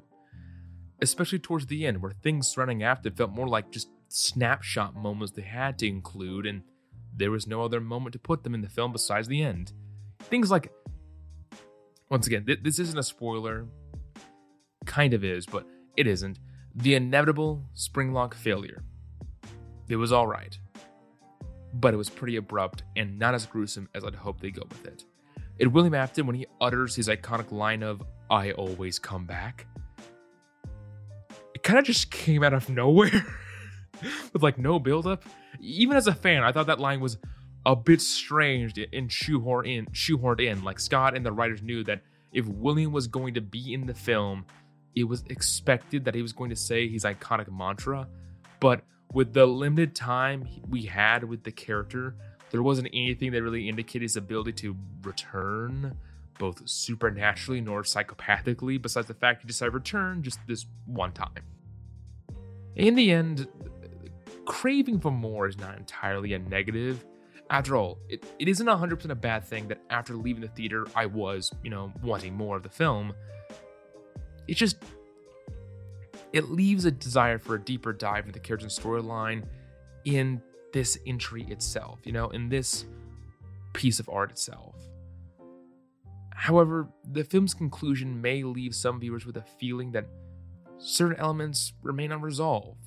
Especially 1.02 1.40
towards 1.40 1.68
the 1.68 1.86
end, 1.86 2.02
where 2.02 2.12
things 2.12 2.48
surrounding 2.48 2.84
Afton 2.84 3.14
felt 3.14 3.32
more 3.32 3.48
like 3.48 3.72
just 3.72 3.90
snapshot 4.10 4.96
moments 4.96 5.34
they 5.34 5.42
had 5.42 5.78
to 5.80 5.88
include, 5.88 6.46
and 6.46 6.64
there 7.16 7.32
was 7.32 7.48
no 7.48 7.64
other 7.64 7.80
moment 7.80 8.14
to 8.14 8.20
put 8.20 8.44
them 8.44 8.54
in 8.54 8.62
the 8.62 8.70
film 8.70 8.92
besides 8.92 9.28
the 9.28 9.42
end. 9.42 9.74
Things 10.24 10.52
like, 10.52 10.72
once 12.10 12.28
again, 12.28 12.46
th- 12.46 12.60
this 12.64 12.80
isn't 12.80 12.98
a 12.98 13.04
spoiler, 13.04 13.68
kind 14.86 15.14
of 15.14 15.24
is, 15.24 15.46
but 15.46 15.66
it 15.96 16.08
isn't. 16.08 16.40
The 16.76 16.96
inevitable 16.96 17.66
Springlock 17.76 18.34
failure. 18.34 18.84
It 19.90 19.96
was 19.96 20.12
alright, 20.12 20.58
but 21.74 21.94
it 21.94 21.98
was 21.98 22.10
pretty 22.10 22.36
abrupt 22.36 22.84
and 22.96 23.18
not 23.18 23.34
as 23.34 23.46
gruesome 23.46 23.90
as 23.96 24.04
I'd 24.04 24.16
hoped 24.16 24.42
they'd 24.42 24.56
go 24.56 24.64
with 24.70 24.86
it. 24.86 25.06
It 25.60 25.72
William 25.72 25.96
Afton 25.96 26.28
when 26.28 26.36
he 26.36 26.46
utters 26.62 26.96
his 26.96 27.08
iconic 27.08 27.52
line 27.52 27.82
of, 27.84 28.04
I 28.30 28.52
always 28.52 29.00
come 29.00 29.26
back. 29.26 29.66
It 31.56 31.64
kind 31.64 31.80
of 31.80 31.86
just 31.86 32.12
came 32.12 32.44
out 32.44 32.54
of 32.54 32.70
nowhere 32.70 33.26
with 34.34 34.44
like 34.44 34.58
no 34.58 34.80
buildup. 34.80 35.24
Even 35.60 35.98
as 35.98 36.08
a 36.08 36.14
fan, 36.14 36.44
I 36.44 36.52
thought 36.52 36.68
that 36.68 36.80
line 36.80 37.00
was 37.00 37.18
a 37.66 37.76
bit 37.76 38.02
strange 38.02 38.78
and 38.78 39.10
shoehorned 39.10 39.68
in, 39.68 39.86
shoehorned 39.88 40.46
in. 40.46 40.64
Like 40.64 40.80
Scott 40.80 41.16
and 41.16 41.26
the 41.26 41.32
writers 41.32 41.62
knew 41.62 41.84
that 41.84 42.02
if 42.32 42.46
William 42.48 42.92
was 42.92 43.08
going 43.08 43.34
to 43.34 43.42
be 43.42 43.74
in 43.74 43.86
the 43.86 43.94
film, 43.94 44.46
it 44.96 45.04
was 45.04 45.24
expected 45.30 46.06
that 46.06 46.16
he 46.16 46.22
was 46.22 46.34
going 46.34 46.50
to 46.50 46.56
say 46.56 46.88
his 46.88 47.04
iconic 47.04 47.52
mantra, 47.52 48.08
but 48.60 48.82
with 49.14 49.34
the 49.34 49.46
limited 49.46 49.96
time 49.96 50.48
we 50.68 50.84
had 50.84 51.24
with 51.24 51.44
the 51.44 51.52
character, 51.52 52.16
there 52.50 52.64
wasn't 52.64 52.88
anything 52.94 53.32
that 53.32 53.44
really 53.44 53.68
indicated 53.68 54.04
his 54.04 54.18
ability 54.18 54.54
to 54.54 54.76
return, 55.04 55.98
both 56.40 56.68
supernaturally 56.68 57.62
nor 57.62 57.84
psychopathically, 57.84 58.82
besides 58.82 59.08
the 59.08 59.14
fact 59.14 59.42
he 59.42 59.48
decided 59.48 59.72
to 59.72 59.78
return 59.78 60.24
just 60.24 60.40
this 60.48 60.66
one 60.86 61.12
time. 61.12 61.44
In 62.76 62.96
the 62.96 63.12
end, 63.12 63.48
craving 64.48 65.00
for 65.00 65.12
more 65.12 65.48
is 65.48 65.58
not 65.58 65.78
entirely 65.78 66.34
a 66.34 66.40
negative. 66.40 67.06
After 67.50 67.76
all, 67.76 68.00
it, 68.10 68.26
it 68.40 68.48
isn't 68.48 68.68
100% 68.68 69.10
a 69.10 69.16
bad 69.16 69.46
thing 69.46 69.68
that 69.68 69.82
after 69.90 70.16
leaving 70.16 70.42
the 70.42 70.48
theater, 70.50 70.88
I 70.96 71.06
was, 71.06 71.52
you 71.64 71.70
know, 71.70 71.94
wanting 72.02 72.34
more 72.34 72.58
of 72.58 72.64
the 72.64 72.70
film 72.70 73.14
it 74.48 74.56
just 74.56 74.78
it 76.34 76.50
leaves 76.50 76.86
a 76.86 76.92
desire 76.92 77.40
for 77.40 77.56
a 77.56 77.60
deeper 77.60 77.94
dive 77.94 78.26
into 78.26 78.34
the 78.34 78.40
character's 78.40 78.78
storyline 78.78 79.44
in 80.06 80.42
this 80.74 80.98
entry 81.08 81.44
itself, 81.50 82.00
you 82.04 82.12
know, 82.12 82.30
in 82.30 82.50
this 82.50 82.86
piece 83.74 84.00
of 84.00 84.10
art 84.10 84.32
itself. 84.32 84.76
However, 86.34 86.88
the 87.12 87.24
film's 87.24 87.54
conclusion 87.54 88.22
may 88.22 88.44
leave 88.44 88.76
some 88.76 89.00
viewers 89.00 89.26
with 89.26 89.38
a 89.38 89.44
feeling 89.60 89.92
that 89.94 90.06
certain 90.78 91.18
elements 91.18 91.74
remain 91.82 92.12
unresolved 92.12 92.87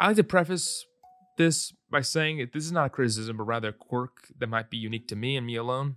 I 0.00 0.08
like 0.08 0.16
to 0.16 0.24
preface 0.24 0.84
this 1.38 1.72
by 1.90 2.00
saying 2.00 2.38
that 2.38 2.52
this 2.52 2.64
is 2.64 2.72
not 2.72 2.86
a 2.86 2.90
criticism, 2.90 3.36
but 3.36 3.44
rather 3.44 3.68
a 3.68 3.72
quirk 3.72 4.28
that 4.38 4.48
might 4.48 4.70
be 4.70 4.76
unique 4.76 5.06
to 5.08 5.16
me 5.16 5.36
and 5.36 5.46
me 5.46 5.56
alone. 5.56 5.96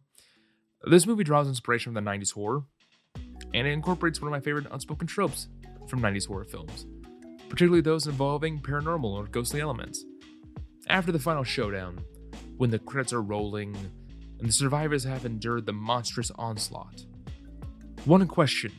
This 0.84 1.08
movie 1.08 1.24
draws 1.24 1.48
inspiration 1.48 1.94
from 1.94 2.04
the 2.04 2.10
90s 2.10 2.34
horror, 2.34 2.64
and 3.54 3.68
it 3.68 3.72
incorporates 3.72 4.22
one 4.22 4.28
of 4.28 4.32
my 4.32 4.40
favorite 4.40 4.68
unspoken 4.72 5.08
tropes 5.08 5.48
from 5.88 6.02
90s 6.02 6.28
horror 6.28 6.44
films, 6.44 6.86
particularly 7.50 7.82
those 7.82 8.06
involving 8.06 8.60
paranormal 8.60 9.06
or 9.06 9.26
ghostly 9.26 9.62
elements. 9.62 10.06
After 10.90 11.12
the 11.12 11.20
final 11.20 11.44
showdown, 11.44 12.00
when 12.58 12.70
the 12.70 12.80
credits 12.80 13.14
are 13.14 13.22
rolling 13.22 13.76
and 14.40 14.48
the 14.48 14.54
survivors 14.54 15.04
have 15.06 15.26
endured 15.26 15.66
the 15.66 15.74
monstrous 15.74 16.32
onslaught, 16.36 17.06
one 18.06 18.28
question 18.28 18.72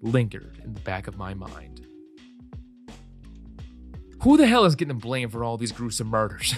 lingered 0.00 0.58
in 0.64 0.72
the 0.72 0.80
back 0.80 1.06
of 1.06 1.18
my 1.18 1.34
mind. 1.34 1.73
Who 4.24 4.38
the 4.38 4.46
hell 4.46 4.64
is 4.64 4.74
getting 4.74 4.96
blamed 4.96 5.32
for 5.32 5.44
all 5.44 5.58
these 5.58 5.70
gruesome 5.70 6.06
murders? 6.06 6.54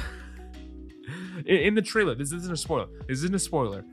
in, 1.47 1.75
the 1.75 1.83
trailer, 1.83 2.15
this 2.15 2.31
isn't 2.31 2.53
a 2.53 2.57
spoiler. 2.57 2.87
This 3.09 3.19
isn't 3.19 3.35
a 3.35 3.41
spoiler. 3.41 3.85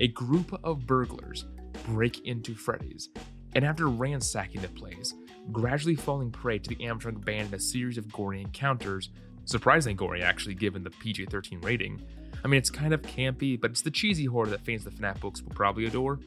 A 0.00 0.08
group 0.08 0.58
of 0.64 0.88
burglars 0.88 1.44
break 1.84 2.26
into 2.26 2.56
Freddy's, 2.56 3.10
and 3.54 3.64
after 3.64 3.88
ransacking 3.88 4.60
the 4.60 4.68
place, 4.70 5.14
gradually 5.52 5.94
falling 5.94 6.32
prey 6.32 6.58
to 6.58 6.68
the 6.68 6.74
animatronic 6.84 7.24
band 7.24 7.50
in 7.50 7.54
a 7.54 7.60
series 7.60 7.96
of 7.96 8.12
gory 8.12 8.40
encounters. 8.40 9.10
Surprisingly 9.44 9.94
gory, 9.94 10.20
actually, 10.20 10.56
given 10.56 10.82
the 10.82 10.90
PG 10.90 11.26
13 11.26 11.60
rating. 11.60 12.02
I 12.44 12.48
mean, 12.48 12.58
it's 12.58 12.70
kind 12.70 12.92
of 12.92 13.02
campy, 13.02 13.60
but 13.60 13.70
it's 13.70 13.82
the 13.82 13.92
cheesy 13.92 14.24
horror 14.24 14.48
that 14.48 14.64
fans 14.66 14.84
of 14.84 14.96
the 14.96 15.00
FNAF 15.00 15.20
books 15.20 15.42
will 15.42 15.54
probably 15.54 15.86
adore. 15.86 16.18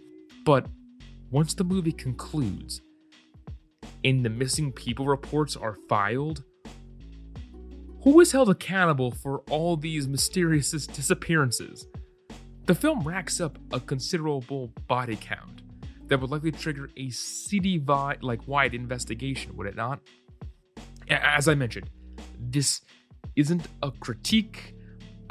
But 0.45 0.67
once 1.29 1.55
the 1.55 1.65
movie 1.65 1.91
concludes 1.91 2.79
and 4.05 4.23
the 4.23 4.29
missing 4.29 4.71
people 4.71 5.07
reports 5.07 5.57
are 5.57 5.75
filed, 5.89 6.45
who 8.05 8.21
is 8.21 8.31
held 8.31 8.49
accountable 8.49 9.09
for 9.09 9.39
all 9.49 9.75
these 9.75 10.07
mysterious 10.07 10.69
disappearances? 10.69 11.87
The 12.67 12.75
film 12.75 13.01
racks 13.01 13.41
up 13.41 13.57
a 13.73 13.79
considerable 13.79 14.71
body 14.87 15.17
count 15.19 15.63
that 16.07 16.21
would 16.21 16.29
likely 16.29 16.51
trigger 16.51 16.91
a 16.97 17.09
city-wide 17.09 18.21
like 18.21 18.47
wide 18.47 18.75
investigation, 18.75 19.57
would 19.57 19.65
it 19.65 19.75
not? 19.75 19.99
As 21.09 21.47
I 21.47 21.55
mentioned, 21.55 21.89
this 22.39 22.81
isn't 23.35 23.67
a 23.81 23.89
critique. 23.89 24.75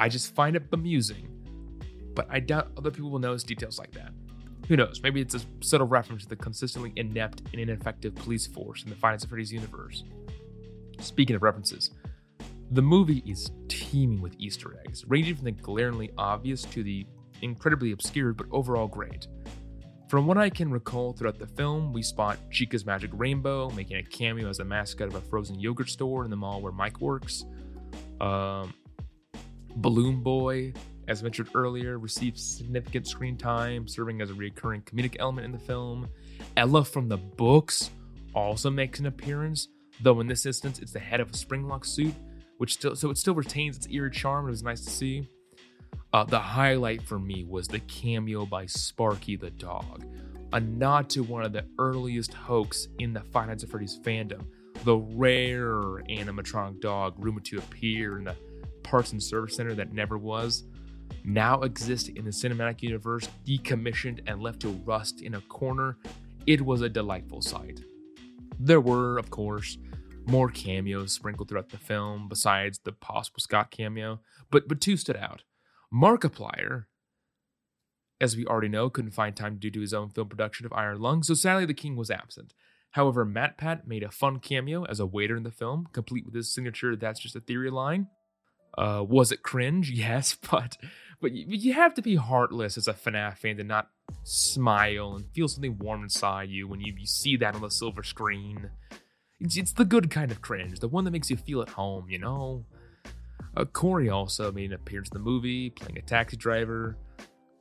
I 0.00 0.08
just 0.08 0.34
find 0.34 0.56
it 0.56 0.68
bemusing. 0.68 1.28
But 2.12 2.26
I 2.28 2.40
doubt 2.40 2.72
other 2.76 2.90
people 2.90 3.10
will 3.10 3.20
notice 3.20 3.44
details 3.44 3.78
like 3.78 3.92
that. 3.92 4.10
Who 4.66 4.76
knows? 4.76 5.00
Maybe 5.00 5.20
it's 5.20 5.36
a 5.36 5.40
subtle 5.60 5.86
reference 5.86 6.24
to 6.24 6.28
the 6.30 6.36
consistently 6.36 6.92
inept 6.96 7.42
and 7.52 7.60
ineffective 7.60 8.16
police 8.16 8.48
force 8.48 8.82
in 8.82 8.90
the 8.90 8.96
Five 8.96 9.12
Nights 9.12 9.26
Freddy's 9.26 9.52
universe. 9.52 10.02
Speaking 10.98 11.36
of 11.36 11.42
references, 11.42 11.90
the 12.70 12.82
movie 12.82 13.22
is 13.26 13.50
teeming 13.68 14.20
with 14.20 14.34
Easter 14.38 14.80
eggs, 14.84 15.04
ranging 15.06 15.36
from 15.36 15.44
the 15.44 15.52
glaringly 15.52 16.10
obvious 16.18 16.62
to 16.62 16.82
the 16.82 17.06
incredibly 17.42 17.92
obscure 17.92 18.32
but 18.32 18.46
overall 18.50 18.86
great. 18.86 19.26
From 20.08 20.26
what 20.26 20.38
I 20.38 20.50
can 20.50 20.70
recall 20.70 21.12
throughout 21.12 21.38
the 21.38 21.46
film, 21.46 21.92
we 21.92 22.02
spot 22.02 22.38
Chica's 22.50 22.84
Magic 22.84 23.10
Rainbow 23.14 23.70
making 23.70 23.96
a 23.96 24.02
cameo 24.02 24.48
as 24.48 24.60
a 24.60 24.64
mascot 24.64 25.08
of 25.08 25.14
a 25.14 25.20
frozen 25.20 25.58
yogurt 25.58 25.88
store 25.88 26.24
in 26.24 26.30
the 26.30 26.36
mall 26.36 26.60
where 26.60 26.72
Mike 26.72 27.00
works. 27.00 27.44
Um, 28.20 28.72
Balloon 29.76 30.22
Boy, 30.22 30.72
as 31.08 31.22
mentioned 31.22 31.48
earlier, 31.54 31.98
receives 31.98 32.42
significant 32.44 33.08
screen 33.08 33.36
time, 33.36 33.88
serving 33.88 34.20
as 34.20 34.30
a 34.30 34.34
recurring 34.34 34.82
comedic 34.82 35.16
element 35.18 35.46
in 35.46 35.52
the 35.52 35.58
film. 35.58 36.08
Ella 36.56 36.84
from 36.84 37.08
the 37.08 37.16
books 37.16 37.90
also 38.34 38.70
makes 38.70 39.00
an 39.00 39.06
appearance, 39.06 39.68
though 40.00 40.20
in 40.20 40.26
this 40.26 40.46
instance 40.46 40.78
it's 40.78 40.92
the 40.92 41.00
head 41.00 41.20
of 41.20 41.30
a 41.30 41.32
springlock 41.32 41.84
suit, 41.84 42.14
which 42.58 42.74
still 42.74 42.96
so 42.96 43.10
it 43.10 43.18
still 43.18 43.34
retains 43.34 43.76
its 43.76 43.88
eerie 43.90 44.10
charm. 44.10 44.46
It 44.46 44.50
was 44.50 44.62
nice 44.62 44.84
to 44.84 44.90
see. 44.90 45.28
Uh, 46.12 46.24
the 46.24 46.38
highlight 46.38 47.02
for 47.02 47.18
me 47.18 47.44
was 47.44 47.66
the 47.66 47.80
cameo 47.80 48.46
by 48.46 48.66
Sparky 48.66 49.36
the 49.36 49.50
dog, 49.50 50.04
a 50.52 50.60
nod 50.60 51.10
to 51.10 51.24
one 51.24 51.44
of 51.44 51.52
the 51.52 51.64
earliest 51.78 52.32
hoax 52.32 52.86
in 53.00 53.12
the 53.12 53.20
Five 53.32 53.48
Nights 53.48 53.64
at 53.64 53.70
Freddy's 53.70 53.98
fandom. 53.98 54.46
The 54.84 54.96
rare 54.96 56.02
animatronic 56.08 56.80
dog 56.80 57.14
rumored 57.18 57.44
to 57.46 57.58
appear 57.58 58.18
in 58.18 58.24
the 58.24 58.36
Parts 58.84 59.12
and 59.12 59.22
Service 59.22 59.56
Center 59.56 59.74
that 59.74 59.92
never 59.92 60.18
was, 60.18 60.64
now 61.24 61.62
exists 61.62 62.08
in 62.08 62.24
the 62.24 62.30
cinematic 62.30 62.82
universe, 62.82 63.28
decommissioned 63.44 64.20
and 64.26 64.40
left 64.40 64.60
to 64.60 64.68
rust 64.84 65.22
in 65.22 65.34
a 65.34 65.40
corner. 65.42 65.96
It 66.46 66.60
was 66.60 66.82
a 66.82 66.88
delightful 66.88 67.40
sight. 67.40 67.80
There 68.60 68.80
were, 68.80 69.18
of 69.18 69.30
course, 69.30 69.78
more 70.26 70.50
cameos 70.50 71.12
sprinkled 71.12 71.48
throughout 71.48 71.70
the 71.70 71.78
film 71.78 72.28
besides 72.28 72.80
the 72.84 72.92
possible 72.92 73.40
Scott 73.40 73.70
cameo, 73.70 74.20
but 74.50 74.68
but 74.68 74.80
two 74.80 74.96
stood 74.96 75.16
out. 75.16 75.42
Markiplier, 75.92 76.84
as 78.20 78.36
we 78.36 78.46
already 78.46 78.68
know, 78.68 78.90
couldn't 78.90 79.12
find 79.12 79.36
time 79.36 79.58
due 79.58 79.70
to 79.70 79.80
his 79.80 79.94
own 79.94 80.10
film 80.10 80.28
production 80.28 80.66
of 80.66 80.72
Iron 80.72 81.00
Lung, 81.00 81.22
so 81.22 81.34
sadly 81.34 81.66
the 81.66 81.74
king 81.74 81.96
was 81.96 82.10
absent. 82.10 82.54
However, 82.92 83.26
MatPat 83.26 83.86
made 83.86 84.04
a 84.04 84.10
fun 84.10 84.38
cameo 84.38 84.84
as 84.84 85.00
a 85.00 85.06
waiter 85.06 85.36
in 85.36 85.42
the 85.42 85.50
film, 85.50 85.88
complete 85.92 86.24
with 86.24 86.34
his 86.34 86.54
signature 86.54 86.96
"That's 86.96 87.20
just 87.20 87.36
a 87.36 87.40
theory" 87.40 87.70
line. 87.70 88.08
Uh, 88.76 89.04
was 89.06 89.32
it 89.32 89.42
cringe? 89.42 89.90
Yes, 89.94 90.36
but 90.50 90.76
but 91.20 91.32
you, 91.32 91.72
have 91.72 91.94
to 91.94 92.02
be 92.02 92.16
heartless 92.16 92.76
as 92.76 92.86
a 92.86 92.92
FNAF 92.92 93.38
fan 93.38 93.56
to 93.56 93.64
not 93.64 93.88
smile 94.24 95.14
and 95.14 95.24
feel 95.32 95.48
something 95.48 95.78
warm 95.78 96.02
inside 96.02 96.50
you 96.50 96.68
when 96.68 96.80
you, 96.80 96.92
you 96.98 97.06
see 97.06 97.36
that 97.36 97.54
on 97.54 97.62
the 97.62 97.70
silver 97.70 98.02
screen. 98.02 98.70
It's, 99.44 99.56
it's 99.56 99.72
the 99.72 99.84
good 99.84 100.10
kind 100.10 100.30
of 100.30 100.40
cringe, 100.40 100.80
the 100.80 100.88
one 100.88 101.04
that 101.04 101.10
makes 101.10 101.30
you 101.30 101.36
feel 101.36 101.60
at 101.60 101.68
home, 101.68 102.08
you 102.08 102.18
know? 102.18 102.64
Uh, 103.56 103.64
Cory 103.66 104.08
also 104.08 104.50
made 104.50 104.70
an 104.70 104.72
appearance 104.72 105.10
in 105.10 105.14
the 105.14 105.24
movie, 105.24 105.70
playing 105.70 105.98
a 105.98 106.02
taxi 106.02 106.36
driver. 106.36 106.96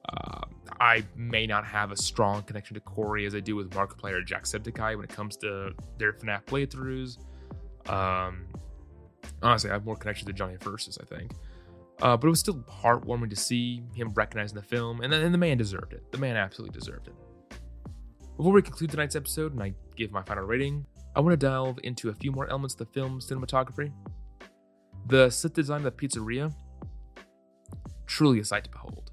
Uh, 0.09 0.41
I 0.79 1.03
may 1.15 1.45
not 1.45 1.65
have 1.65 1.91
a 1.91 1.97
strong 1.97 2.43
connection 2.43 2.73
to 2.75 2.79
Cory 2.79 3.25
as 3.25 3.35
I 3.35 3.41
do 3.41 3.55
with 3.55 3.69
Markiplier 3.71 4.15
or 4.15 4.21
Jacksepticeye 4.21 4.95
when 4.95 5.03
it 5.03 5.09
comes 5.09 5.35
to 5.37 5.71
their 5.97 6.13
FNAF 6.13 6.45
playthroughs. 6.45 7.17
Um, 7.89 8.45
honestly, 9.41 9.69
I 9.69 9.73
have 9.73 9.85
more 9.85 9.95
connection 9.95 10.25
to 10.27 10.33
Johnny 10.33 10.55
Versus, 10.61 10.97
I 11.01 11.05
think. 11.05 11.33
Uh, 12.01 12.17
but 12.17 12.27
it 12.27 12.29
was 12.29 12.39
still 12.39 12.63
heartwarming 12.69 13.29
to 13.29 13.35
see 13.35 13.83
him 13.93 14.11
recognizing 14.15 14.55
the 14.55 14.63
film, 14.63 15.01
and, 15.01 15.13
and 15.13 15.33
the 15.33 15.37
man 15.37 15.57
deserved 15.57 15.93
it. 15.93 16.11
The 16.11 16.17
man 16.17 16.37
absolutely 16.37 16.77
deserved 16.77 17.07
it. 17.07 17.13
Before 18.35 18.51
we 18.51 18.61
conclude 18.61 18.89
tonight's 18.89 19.15
episode 19.15 19.53
and 19.53 19.61
I 19.61 19.73
give 19.95 20.11
my 20.11 20.23
final 20.23 20.43
rating, 20.43 20.85
I 21.15 21.19
want 21.19 21.33
to 21.33 21.37
delve 21.37 21.79
into 21.83 22.09
a 22.09 22.13
few 22.13 22.31
more 22.31 22.49
elements 22.49 22.73
of 22.73 22.79
the 22.79 22.85
film's 22.93 23.29
cinematography. 23.29 23.91
The 25.07 25.29
set 25.29 25.53
design 25.53 25.85
of 25.85 25.95
the 25.95 26.07
pizzeria, 26.07 26.51
truly 28.07 28.39
a 28.39 28.45
sight 28.45 28.63
to 28.63 28.69
behold. 28.71 29.11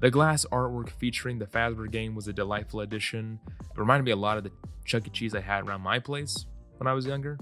The 0.00 0.10
glass 0.10 0.46
artwork 0.52 0.90
featuring 0.90 1.38
the 1.38 1.46
Fazbear 1.46 1.90
game 1.90 2.14
was 2.14 2.28
a 2.28 2.32
delightful 2.32 2.80
addition. 2.80 3.38
It 3.48 3.78
reminded 3.78 4.04
me 4.04 4.12
a 4.12 4.16
lot 4.16 4.38
of 4.38 4.44
the 4.44 4.52
Chuck 4.84 5.06
E. 5.06 5.10
Cheese 5.10 5.34
I 5.34 5.40
had 5.40 5.66
around 5.66 5.82
my 5.82 5.98
place 5.98 6.46
when 6.78 6.86
I 6.86 6.92
was 6.92 7.06
younger. 7.06 7.38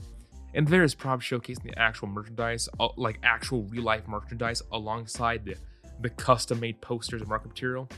And 0.54 0.68
various 0.68 0.94
props 0.94 1.24
showcasing 1.24 1.64
the 1.64 1.78
actual 1.78 2.08
merchandise, 2.08 2.68
uh, 2.78 2.88
like 2.96 3.18
actual 3.22 3.64
real 3.64 3.82
life 3.82 4.06
merchandise, 4.08 4.62
alongside 4.72 5.44
the, 5.44 5.56
the 6.00 6.10
custom 6.10 6.60
made 6.60 6.80
posters 6.80 7.20
and 7.20 7.28
market 7.28 7.48
material. 7.48 7.88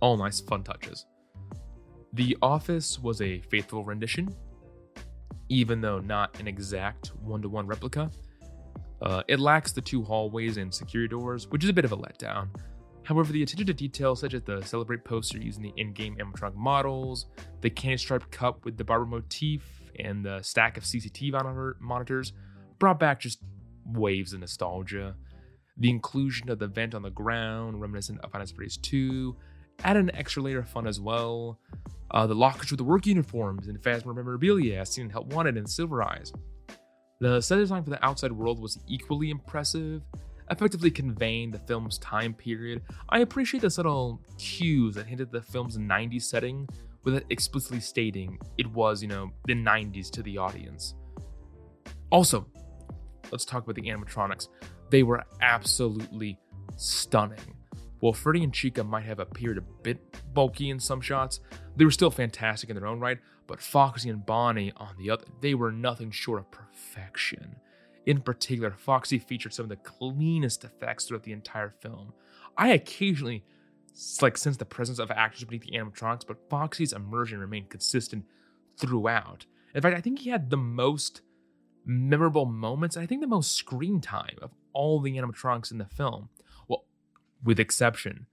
All 0.00 0.16
nice, 0.16 0.40
fun 0.40 0.62
touches. 0.62 1.06
The 2.14 2.36
office 2.40 2.98
was 2.98 3.20
a 3.20 3.40
faithful 3.42 3.84
rendition, 3.84 4.34
even 5.48 5.80
though 5.80 5.98
not 5.98 6.38
an 6.40 6.48
exact 6.48 7.08
one 7.22 7.42
to 7.42 7.48
one 7.48 7.66
replica. 7.66 8.10
Uh, 9.00 9.22
it 9.28 9.38
lacks 9.38 9.72
the 9.72 9.80
two 9.80 10.02
hallways 10.02 10.56
and 10.56 10.74
security 10.74 11.08
doors, 11.08 11.48
which 11.48 11.62
is 11.62 11.70
a 11.70 11.72
bit 11.72 11.84
of 11.84 11.92
a 11.92 11.96
letdown. 11.96 12.48
However, 13.04 13.32
the 13.32 13.42
attention 13.42 13.66
to 13.68 13.72
detail, 13.72 14.14
such 14.14 14.34
as 14.34 14.42
the 14.42 14.60
Celebrate 14.62 15.04
poster 15.04 15.38
using 15.38 15.62
the 15.62 15.72
in 15.76 15.92
game 15.92 16.16
animatronic 16.16 16.56
models, 16.56 17.26
the 17.62 17.70
candy 17.70 17.96
striped 17.96 18.30
cup 18.30 18.64
with 18.64 18.76
the 18.76 18.84
barber 18.84 19.06
motif, 19.06 19.62
and 19.98 20.24
the 20.24 20.42
stack 20.42 20.76
of 20.76 20.84
CCTV 20.84 21.78
monitors, 21.80 22.32
brought 22.78 23.00
back 23.00 23.20
just 23.20 23.40
waves 23.86 24.32
of 24.32 24.40
nostalgia. 24.40 25.16
The 25.78 25.90
inclusion 25.90 26.50
of 26.50 26.58
the 26.58 26.66
vent 26.66 26.94
on 26.94 27.02
the 27.02 27.10
ground, 27.10 27.80
reminiscent 27.80 28.20
of 28.20 28.32
Final 28.32 28.46
Fantasy 28.46 28.80
2, 28.82 29.36
added 29.84 30.00
an 30.00 30.14
extra 30.14 30.42
layer 30.42 30.58
of 30.58 30.68
fun 30.68 30.86
as 30.86 31.00
well. 31.00 31.58
Uh, 32.10 32.26
the 32.26 32.34
lockers 32.34 32.70
with 32.70 32.78
the 32.78 32.84
work 32.84 33.06
uniforms 33.06 33.68
and 33.68 33.80
Phasma 33.80 34.14
memorabilia, 34.14 34.80
as 34.80 34.90
seen 34.90 35.06
in 35.06 35.10
Help 35.10 35.32
Wanted 35.32 35.56
and 35.56 35.68
Silver 35.68 36.02
Eyes. 36.02 36.32
The 37.20 37.40
set 37.40 37.56
design 37.56 37.82
for 37.82 37.90
the 37.90 38.04
outside 38.04 38.32
world 38.32 38.60
was 38.60 38.78
equally 38.86 39.30
impressive, 39.30 40.02
effectively 40.50 40.90
conveying 40.90 41.50
the 41.50 41.58
film's 41.58 41.98
time 41.98 42.32
period. 42.32 42.82
I 43.08 43.20
appreciate 43.20 43.60
the 43.60 43.70
subtle 43.70 44.22
cues 44.38 44.94
that 44.94 45.06
hinted 45.06 45.28
at 45.28 45.32
the 45.32 45.42
film's 45.42 45.76
90s 45.76 46.22
setting 46.22 46.68
without 47.04 47.24
explicitly 47.30 47.80
stating 47.80 48.38
it 48.56 48.66
was, 48.68 49.02
you 49.02 49.08
know, 49.08 49.30
the 49.46 49.54
90s 49.54 50.10
to 50.10 50.22
the 50.22 50.38
audience. 50.38 50.94
Also, 52.10 52.46
let's 53.30 53.44
talk 53.44 53.64
about 53.64 53.74
the 53.74 53.82
animatronics. 53.82 54.48
They 54.90 55.02
were 55.02 55.24
absolutely 55.42 56.38
stunning. 56.76 57.56
While 58.00 58.12
Freddy 58.12 58.44
and 58.44 58.54
Chica 58.54 58.84
might 58.84 59.04
have 59.04 59.18
appeared 59.18 59.58
a 59.58 59.62
bit 59.82 59.98
bulky 60.32 60.70
in 60.70 60.78
some 60.78 61.00
shots, 61.00 61.40
they 61.78 61.84
were 61.84 61.90
still 61.92 62.10
fantastic 62.10 62.68
in 62.68 62.76
their 62.76 62.86
own 62.86 62.98
right, 62.98 63.18
but 63.46 63.60
Foxy 63.60 64.10
and 64.10 64.26
Bonnie, 64.26 64.72
on 64.76 64.96
the 64.98 65.10
other, 65.10 65.24
they 65.40 65.54
were 65.54 65.70
nothing 65.70 66.10
short 66.10 66.40
of 66.40 66.50
perfection. 66.50 67.56
In 68.04 68.20
particular, 68.20 68.72
Foxy 68.72 69.18
featured 69.18 69.54
some 69.54 69.64
of 69.64 69.68
the 69.68 69.76
cleanest 69.76 70.64
effects 70.64 71.04
throughout 71.04 71.22
the 71.22 71.32
entire 71.32 71.70
film. 71.70 72.12
I 72.56 72.70
occasionally 72.70 73.44
like 74.20 74.36
sense 74.36 74.56
the 74.56 74.64
presence 74.64 74.98
of 74.98 75.10
actors 75.10 75.44
beneath 75.44 75.64
the 75.64 75.78
animatronics, 75.78 76.26
but 76.26 76.48
Foxy's 76.50 76.92
immersion 76.92 77.38
remained 77.38 77.70
consistent 77.70 78.24
throughout. 78.76 79.46
In 79.74 79.80
fact, 79.80 79.96
I 79.96 80.00
think 80.00 80.20
he 80.20 80.30
had 80.30 80.50
the 80.50 80.56
most 80.56 81.20
memorable 81.84 82.46
moments, 82.46 82.96
I 82.96 83.06
think 83.06 83.20
the 83.20 83.26
most 83.26 83.52
screen 83.52 84.00
time 84.00 84.36
of 84.42 84.50
all 84.72 85.00
the 85.00 85.16
animatronics 85.16 85.70
in 85.70 85.78
the 85.78 85.84
film. 85.84 86.28
Well, 86.66 86.84
with 87.42 87.60
exception 87.60 88.26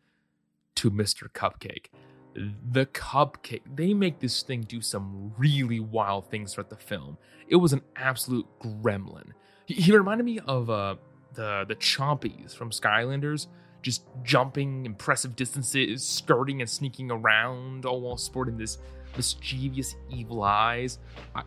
to 0.75 0.89
Mr. 0.89 1.29
Cupcake 1.29 1.87
the 2.35 2.85
cupcake. 2.87 3.61
They 3.75 3.93
make 3.93 4.19
this 4.19 4.41
thing 4.41 4.61
do 4.61 4.81
some 4.81 5.33
really 5.37 5.79
wild 5.79 6.29
things 6.29 6.53
throughout 6.53 6.69
the 6.69 6.75
film. 6.75 7.17
It 7.47 7.57
was 7.57 7.73
an 7.73 7.81
absolute 7.95 8.45
gremlin. 8.59 9.31
He, 9.65 9.75
he 9.75 9.91
reminded 9.91 10.23
me 10.23 10.39
of 10.39 10.69
uh, 10.69 10.95
the 11.33 11.65
the 11.67 11.75
Chompies 11.75 12.55
from 12.55 12.71
Skylanders, 12.71 13.47
just 13.81 14.03
jumping 14.23 14.85
impressive 14.85 15.35
distances, 15.35 16.05
skirting 16.05 16.61
and 16.61 16.69
sneaking 16.69 17.11
around, 17.11 17.85
all 17.85 18.01
while 18.01 18.17
sporting 18.17 18.57
this 18.57 18.77
mischievous 19.15 19.95
evil 20.09 20.43
eyes. 20.43 20.99
I, 21.33 21.43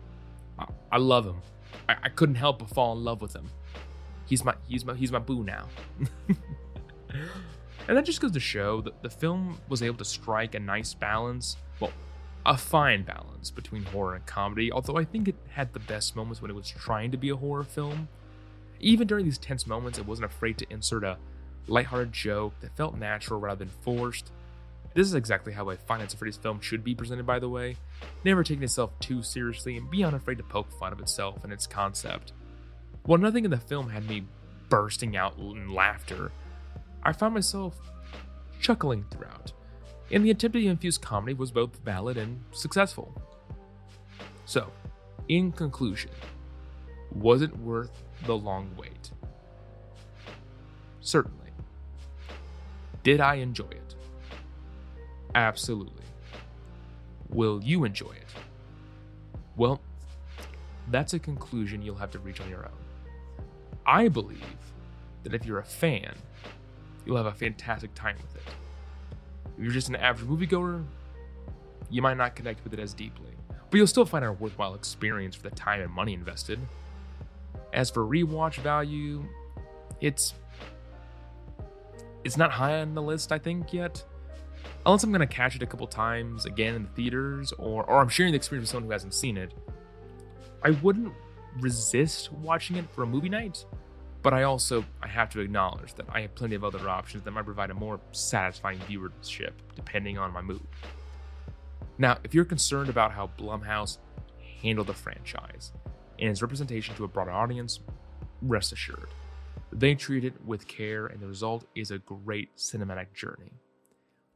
I, 0.57 0.65
I 0.93 0.97
love 0.97 1.25
him. 1.25 1.41
I, 1.87 1.95
I 2.03 2.09
couldn't 2.09 2.35
help 2.35 2.59
but 2.59 2.69
fall 2.69 2.97
in 2.97 3.03
love 3.03 3.21
with 3.21 3.35
him. 3.35 3.49
He's 4.25 4.43
my 4.43 4.55
he's 4.67 4.85
my 4.85 4.95
he's 4.95 5.11
my 5.11 5.19
boo 5.19 5.43
now. 5.43 5.67
And 7.89 7.97
that 7.97 8.05
just 8.05 8.21
goes 8.21 8.33
to 8.33 8.39
show 8.39 8.81
that 8.81 9.01
the 9.01 9.09
film 9.09 9.57
was 9.67 9.81
able 9.81 9.97
to 9.97 10.05
strike 10.05 10.53
a 10.53 10.59
nice 10.59 10.93
balance, 10.93 11.57
well, 11.79 11.91
a 12.45 12.55
fine 12.55 13.01
balance 13.01 13.49
between 13.49 13.83
horror 13.83 14.13
and 14.13 14.23
comedy, 14.27 14.71
although 14.71 14.95
I 14.95 15.03
think 15.03 15.27
it 15.27 15.35
had 15.49 15.73
the 15.73 15.79
best 15.79 16.15
moments 16.15 16.39
when 16.39 16.51
it 16.51 16.53
was 16.53 16.69
trying 16.69 17.09
to 17.09 17.17
be 17.17 17.29
a 17.29 17.35
horror 17.35 17.63
film. 17.63 18.07
Even 18.79 19.07
during 19.07 19.25
these 19.25 19.39
tense 19.39 19.65
moments, 19.65 19.97
it 19.97 20.05
wasn't 20.05 20.27
afraid 20.27 20.59
to 20.59 20.67
insert 20.69 21.03
a 21.03 21.17
lighthearted 21.65 22.13
joke 22.13 22.53
that 22.61 22.77
felt 22.77 22.95
natural 22.95 23.39
rather 23.39 23.65
than 23.65 23.73
forced. 23.81 24.31
This 24.93 25.07
is 25.07 25.15
exactly 25.15 25.53
how 25.53 25.67
a 25.71 25.75
Five 25.75 25.97
Nights 25.97 26.13
Freddy's 26.13 26.37
film 26.37 26.61
should 26.61 26.83
be 26.83 26.93
presented, 26.93 27.25
by 27.25 27.39
the 27.39 27.49
way. 27.49 27.75
Never 28.23 28.43
taking 28.43 28.63
itself 28.63 28.91
too 28.99 29.23
seriously 29.23 29.77
and 29.77 29.89
be 29.89 30.03
unafraid 30.03 30.37
to 30.37 30.43
poke 30.43 30.71
fun 30.79 30.93
of 30.93 30.99
itself 30.99 31.43
and 31.43 31.51
its 31.51 31.65
concept. 31.65 32.33
While 33.01 33.17
nothing 33.17 33.45
in 33.45 33.51
the 33.51 33.57
film 33.57 33.89
had 33.89 34.07
me 34.07 34.25
bursting 34.69 35.17
out 35.17 35.39
in 35.39 35.73
laughter, 35.73 36.31
I 37.03 37.11
found 37.13 37.33
myself 37.33 37.77
chuckling 38.59 39.05
throughout, 39.09 39.51
and 40.11 40.23
the 40.23 40.31
attempt 40.31 40.55
to 40.55 40.65
infuse 40.65 40.97
comedy 40.97 41.33
was 41.33 41.51
both 41.51 41.75
valid 41.77 42.17
and 42.17 42.43
successful. 42.51 43.13
So, 44.45 44.71
in 45.27 45.51
conclusion, 45.51 46.11
was 47.11 47.41
it 47.41 47.55
worth 47.57 47.91
the 48.25 48.35
long 48.35 48.69
wait? 48.77 49.11
Certainly. 51.01 51.51
Did 53.03 53.21
I 53.21 53.35
enjoy 53.35 53.69
it? 53.69 53.95
Absolutely. 55.35 56.03
will 57.29 57.63
you 57.63 57.83
enjoy 57.85 58.11
it? 58.11 58.33
Well, 59.55 59.79
that's 60.89 61.13
a 61.13 61.19
conclusion 61.19 61.81
you'll 61.81 61.95
have 61.95 62.11
to 62.11 62.19
reach 62.19 62.41
on 62.41 62.49
your 62.49 62.65
own. 62.65 62.71
I 63.85 64.07
believe 64.07 64.57
that 65.23 65.33
if 65.33 65.45
you're 65.45 65.59
a 65.59 65.63
fan, 65.63 66.15
you'll 67.05 67.17
have 67.17 67.25
a 67.25 67.33
fantastic 67.33 67.93
time 67.93 68.15
with 68.17 68.35
it. 68.35 68.53
If 69.57 69.63
you're 69.63 69.73
just 69.73 69.89
an 69.89 69.95
average 69.95 70.27
moviegoer, 70.29 70.85
you 71.89 72.01
might 72.01 72.17
not 72.17 72.35
connect 72.35 72.63
with 72.63 72.73
it 72.73 72.79
as 72.79 72.93
deeply, 72.93 73.31
but 73.69 73.77
you'll 73.77 73.87
still 73.87 74.05
find 74.05 74.23
it 74.23 74.27
a 74.27 74.33
worthwhile 74.33 74.75
experience 74.75 75.35
for 75.35 75.43
the 75.43 75.55
time 75.55 75.81
and 75.81 75.91
money 75.91 76.13
invested. 76.13 76.59
As 77.73 77.89
for 77.89 78.03
rewatch 78.05 78.55
value, 78.57 79.25
it's 80.01 80.33
it's 82.23 82.37
not 82.37 82.51
high 82.51 82.81
on 82.81 82.93
the 82.93 83.01
list, 83.01 83.31
I 83.31 83.39
think, 83.39 83.73
yet. 83.73 84.03
Unless 84.85 85.03
I'm 85.03 85.11
gonna 85.11 85.27
catch 85.27 85.55
it 85.55 85.63
a 85.63 85.65
couple 85.65 85.87
times 85.87 86.45
again 86.45 86.75
in 86.75 86.83
the 86.83 86.89
theaters, 86.89 87.51
or 87.53 87.83
or 87.83 88.01
I'm 88.01 88.09
sharing 88.09 88.31
the 88.33 88.37
experience 88.37 88.63
with 88.63 88.71
someone 88.71 88.87
who 88.87 88.91
hasn't 88.91 89.13
seen 89.13 89.37
it. 89.37 89.53
I 90.63 90.71
wouldn't 90.71 91.13
resist 91.59 92.31
watching 92.31 92.75
it 92.75 92.89
for 92.91 93.03
a 93.03 93.07
movie 93.07 93.29
night, 93.29 93.65
but 94.21 94.33
I 94.33 94.43
also 94.43 94.85
I 95.01 95.07
have 95.07 95.29
to 95.31 95.39
acknowledge 95.39 95.93
that 95.95 96.05
I 96.09 96.21
have 96.21 96.35
plenty 96.35 96.55
of 96.55 96.63
other 96.63 96.87
options 96.89 97.23
that 97.23 97.31
might 97.31 97.45
provide 97.45 97.69
a 97.71 97.73
more 97.73 97.99
satisfying 98.11 98.79
viewership 98.79 99.51
depending 99.75 100.17
on 100.17 100.31
my 100.31 100.41
mood. 100.41 100.65
Now, 101.97 102.17
if 102.23 102.33
you're 102.33 102.45
concerned 102.45 102.89
about 102.89 103.11
how 103.11 103.29
Blumhouse 103.37 103.97
handled 104.61 104.87
the 104.87 104.93
franchise 104.93 105.71
and 106.17 106.29
its 106.29 106.41
representation 106.41 106.95
to 106.95 107.03
a 107.03 107.07
broader 107.07 107.31
audience, 107.31 107.79
rest 108.41 108.71
assured. 108.71 109.09
They 109.71 109.95
treat 109.95 110.25
it 110.25 110.33
with 110.45 110.67
care, 110.67 111.05
and 111.07 111.21
the 111.21 111.27
result 111.27 111.65
is 111.75 111.91
a 111.91 111.99
great 111.99 112.55
cinematic 112.57 113.13
journey. 113.13 113.53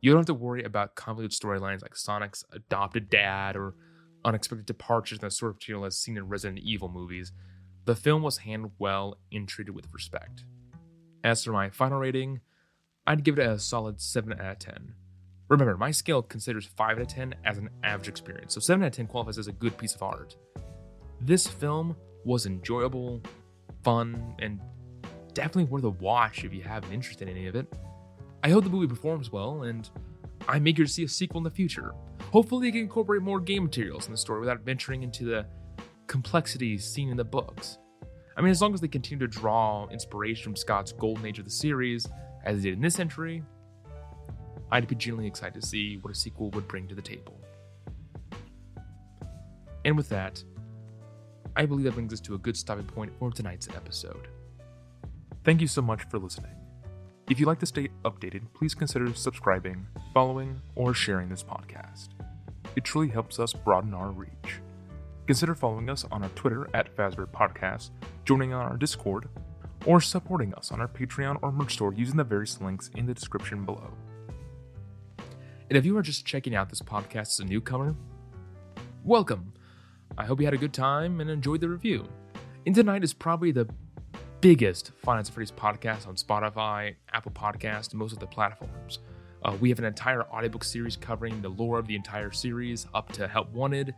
You 0.02 0.12
don't 0.12 0.20
have 0.20 0.26
to 0.28 0.34
worry 0.34 0.64
about 0.64 0.96
convoluted 0.96 1.38
storylines 1.38 1.82
like 1.82 1.96
Sonic's 1.96 2.44
adopted 2.52 3.10
dad 3.10 3.56
or 3.56 3.74
unexpected 4.26 4.66
departures 4.66 5.20
in 5.20 5.26
the 5.26 5.32
sort 5.32 5.52
of 5.52 5.56
material 5.56 5.86
as 5.86 5.98
seen 5.98 6.18
in 6.18 6.28
Resident 6.28 6.60
Evil 6.60 6.90
movies. 6.90 7.32
The 7.86 7.96
film 7.96 8.22
was 8.22 8.40
handled 8.40 8.74
well 8.80 9.18
and 9.32 9.48
treated 9.48 9.76
with 9.76 9.94
respect. 9.94 10.46
As 11.24 11.44
for 11.44 11.52
my 11.52 11.70
final 11.70 12.00
rating, 12.00 12.42
I'd 13.06 13.24
give 13.24 13.38
it 13.38 13.48
a 13.48 13.60
solid 13.60 14.00
7 14.00 14.32
out 14.34 14.40
of 14.40 14.60
10. 14.60 14.94
Remember, 15.50 15.76
my 15.76 15.92
scale 15.92 16.22
considers 16.22 16.66
5 16.66 16.98
out 16.98 17.02
of 17.02 17.08
10 17.08 17.36
as 17.44 17.58
an 17.58 17.70
average 17.84 18.08
experience, 18.08 18.54
so 18.54 18.62
7 18.62 18.82
out 18.84 18.88
of 18.88 18.94
10 18.94 19.08
qualifies 19.08 19.38
as 19.38 19.48
a 19.48 19.52
good 19.52 19.78
piece 19.78 19.96
of 19.96 20.02
art. 20.02 20.38
This 21.20 21.46
film 21.46 21.96
was 22.24 22.46
enjoyable, 22.46 23.22
fun, 23.84 24.36
and 24.40 24.62
definitely 25.34 25.66
worth 25.66 25.84
a 25.84 25.90
watch 25.90 26.46
if 26.46 26.54
you 26.54 26.62
have 26.62 26.86
an 26.86 26.94
interest 26.94 27.22
in 27.22 27.28
any 27.28 27.48
of 27.48 27.56
it. 27.56 27.68
I 28.44 28.50
hope 28.50 28.64
the 28.64 28.70
movie 28.70 28.88
performs 28.88 29.32
well, 29.32 29.64
and 29.64 29.90
I'm 30.48 30.68
eager 30.68 30.86
to 30.86 30.90
see 30.90 31.04
a 31.04 31.08
sequel 31.08 31.40
in 31.40 31.44
the 31.44 31.52
future. 31.52 31.94
Hopefully, 32.32 32.70
it 32.70 32.72
can 32.72 32.82
incorporate 32.82 33.22
more 33.22 33.40
game 33.40 33.64
materials 33.64 34.06
in 34.06 34.12
the 34.12 34.18
story 34.18 34.40
without 34.40 34.62
venturing 34.62 35.04
into 35.04 35.26
the 35.26 35.46
complexities 36.08 36.86
seen 36.86 37.10
in 37.10 37.18
the 37.18 37.24
books. 37.24 37.78
I 38.36 38.42
mean, 38.42 38.52
as 38.52 38.62
long 38.62 38.74
as 38.74 38.82
they 38.82 38.88
continue 38.88 39.28
to 39.28 39.32
draw 39.32 39.88
inspiration 39.90 40.44
from 40.44 40.56
Scott's 40.56 40.92
golden 40.92 41.26
age 41.26 41.40
of 41.40 41.46
the 41.46 41.52
series, 41.52 42.08
as 42.44 42.58
they 42.58 42.70
did 42.70 42.78
in 42.78 42.82
this 42.82 43.00
entry, 43.00 43.44
I'd 44.72 44.88
be 44.88 44.96
genuinely 44.96 45.28
excited 45.28 45.62
to 45.62 45.68
see 45.68 45.98
what 45.98 46.12
a 46.12 46.16
sequel 46.16 46.50
would 46.52 46.68
bring 46.68 46.88
to 46.88 46.96
the 46.96 47.02
table. 47.02 47.40
And 49.86 49.96
with 49.96 50.10
that, 50.10 50.44
I 51.56 51.66
believe 51.66 51.86
that 51.86 51.94
brings 51.94 52.12
us 52.12 52.20
to 52.22 52.34
a 52.34 52.40
good 52.40 52.58
stopping 52.58 52.86
point 52.86 53.12
for 53.20 53.30
tonight's 53.32 53.68
episode. 53.70 54.28
Thank 55.44 55.62
you 55.62 55.68
so 55.68 55.82
much 55.82 56.04
for 56.10 56.18
listening. 56.18 56.56
If 57.30 57.40
you'd 57.40 57.48
like 57.48 57.60
to 57.60 57.66
stay 57.66 57.90
updated, 58.04 58.42
please 58.54 58.74
consider 58.74 59.14
subscribing, 59.14 59.86
following, 60.14 60.60
or 60.76 60.94
sharing 60.94 61.30
this 61.30 61.44
podcast. 61.44 62.10
It 62.76 62.84
truly 62.84 63.10
helps 63.10 63.40
us 63.40 63.54
broaden 63.54 63.94
our 63.94 64.10
reach. 64.10 64.62
Consider 65.26 65.56
following 65.56 65.90
us 65.90 66.06
on 66.12 66.22
our 66.22 66.30
Twitter 66.30 66.68
at 66.74 66.94
Fazbear 66.98 67.28
Podcast, 67.28 67.92
joining 68.26 68.52
on 68.54 68.62
our 68.62 68.76
Discord, 68.76 69.30
or 69.86 70.02
supporting 70.02 70.54
us 70.56 70.70
on 70.70 70.82
our 70.82 70.88
Patreon 70.88 71.40
or 71.42 71.50
merch 71.50 71.76
store 71.76 71.94
using 71.94 72.18
the 72.18 72.26
various 72.26 72.60
links 72.60 72.92
in 72.96 73.06
the 73.06 73.14
description 73.14 73.64
below. 73.64 73.94
And 75.70 75.78
if 75.78 75.86
you 75.86 75.98
are 75.98 76.02
just 76.02 76.26
checking 76.26 76.56
out 76.56 76.70
this 76.70 76.82
podcast 76.82 77.28
as 77.28 77.40
a 77.40 77.46
newcomer, 77.46 77.96
welcome. 79.06 79.54
I 80.18 80.26
hope 80.26 80.42
you 80.42 80.46
had 80.46 80.54
a 80.54 80.58
good 80.58 80.74
time 80.74 81.22
and 81.22 81.30
enjoyed 81.30 81.62
the 81.62 81.70
review. 81.70 82.06
And 82.66 82.76
tonight 82.76 83.06
is 83.06 83.14
probably 83.14 83.54
the 83.54 83.70
biggest 84.42 84.92
Five 84.98 85.16
Nights 85.16 85.30
at 85.30 85.36
Freddy's 85.36 85.52
podcast 85.52 86.06
on 86.06 86.16
Spotify, 86.16 86.96
Apple 87.14 87.32
Podcast, 87.32 87.92
and 87.92 88.00
most 88.00 88.12
of 88.12 88.20
the 88.20 88.28
platforms. 88.28 89.00
Uh, 89.46 89.56
we 89.62 89.70
have 89.70 89.80
an 89.80 89.86
entire 89.86 90.24
audiobook 90.24 90.66
series 90.66 90.98
covering 90.98 91.42
the 91.42 91.50
lore 91.50 91.80
of 91.80 91.88
the 91.88 91.96
entire 91.96 92.32
series 92.32 92.88
up 92.94 93.10
to 93.14 93.26
Help 93.26 93.50
Wanted. 93.54 93.96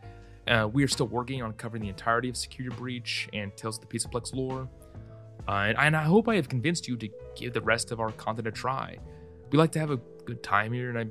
Uh, 0.48 0.68
we 0.72 0.84
are 0.84 0.88
still 0.88 1.08
working 1.08 1.42
on 1.42 1.52
covering 1.54 1.82
the 1.82 1.88
entirety 1.88 2.28
of 2.28 2.36
Security 2.36 2.74
Breach 2.76 3.28
and 3.32 3.56
Tales 3.56 3.78
of 3.78 3.88
the 3.88 3.98
Pizzaplex 3.98 4.34
lore. 4.34 4.68
Uh, 5.48 5.52
and, 5.52 5.78
and 5.78 5.96
I 5.96 6.04
hope 6.04 6.28
I 6.28 6.36
have 6.36 6.48
convinced 6.48 6.86
you 6.88 6.96
to 6.96 7.08
give 7.36 7.52
the 7.52 7.60
rest 7.60 7.90
of 7.92 8.00
our 8.00 8.12
content 8.12 8.46
a 8.46 8.52
try. 8.52 8.98
We 9.50 9.58
like 9.58 9.72
to 9.72 9.80
have 9.80 9.90
a 9.90 10.00
good 10.24 10.42
time 10.42 10.72
here, 10.72 10.90
and 10.90 10.98
I 10.98 11.06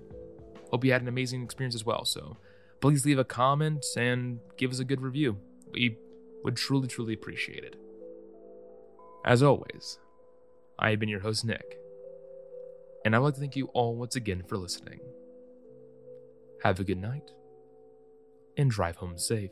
hope 0.71 0.84
you 0.84 0.91
had 0.91 1.02
an 1.02 1.08
amazing 1.08 1.43
experience 1.43 1.76
as 1.76 1.86
well. 1.86 2.06
So 2.06 2.38
please 2.82 3.06
leave 3.06 3.19
a 3.19 3.24
comment 3.24 3.86
and 3.98 4.39
give 4.58 4.71
us 4.71 4.80
a 4.80 4.86
good 4.86 5.02
review. 5.02 5.38
We 5.71 5.98
would 6.43 6.56
truly, 6.56 6.88
truly 6.88 7.13
appreciate 7.13 7.63
it. 7.63 7.76
As 9.26 9.41
always, 9.41 10.00
I 10.78 10.91
have 10.91 11.00
been 11.00 11.10
your 11.10 11.21
host, 11.21 11.45
Nick, 11.45 11.80
and 13.04 13.15
I'd 13.15 13.19
like 13.19 13.34
to 13.36 13.39
thank 13.39 13.56
you 13.56 13.67
all 13.74 13.95
once 13.95 14.15
again 14.15 14.43
for 14.48 14.58
listening. 14.58 15.00
Have 16.63 16.80
a 16.80 16.84
good 16.84 17.00
night, 17.00 17.32
and 18.58 18.70
drive 18.70 18.96
home 18.96 19.18
safe. 19.18 19.52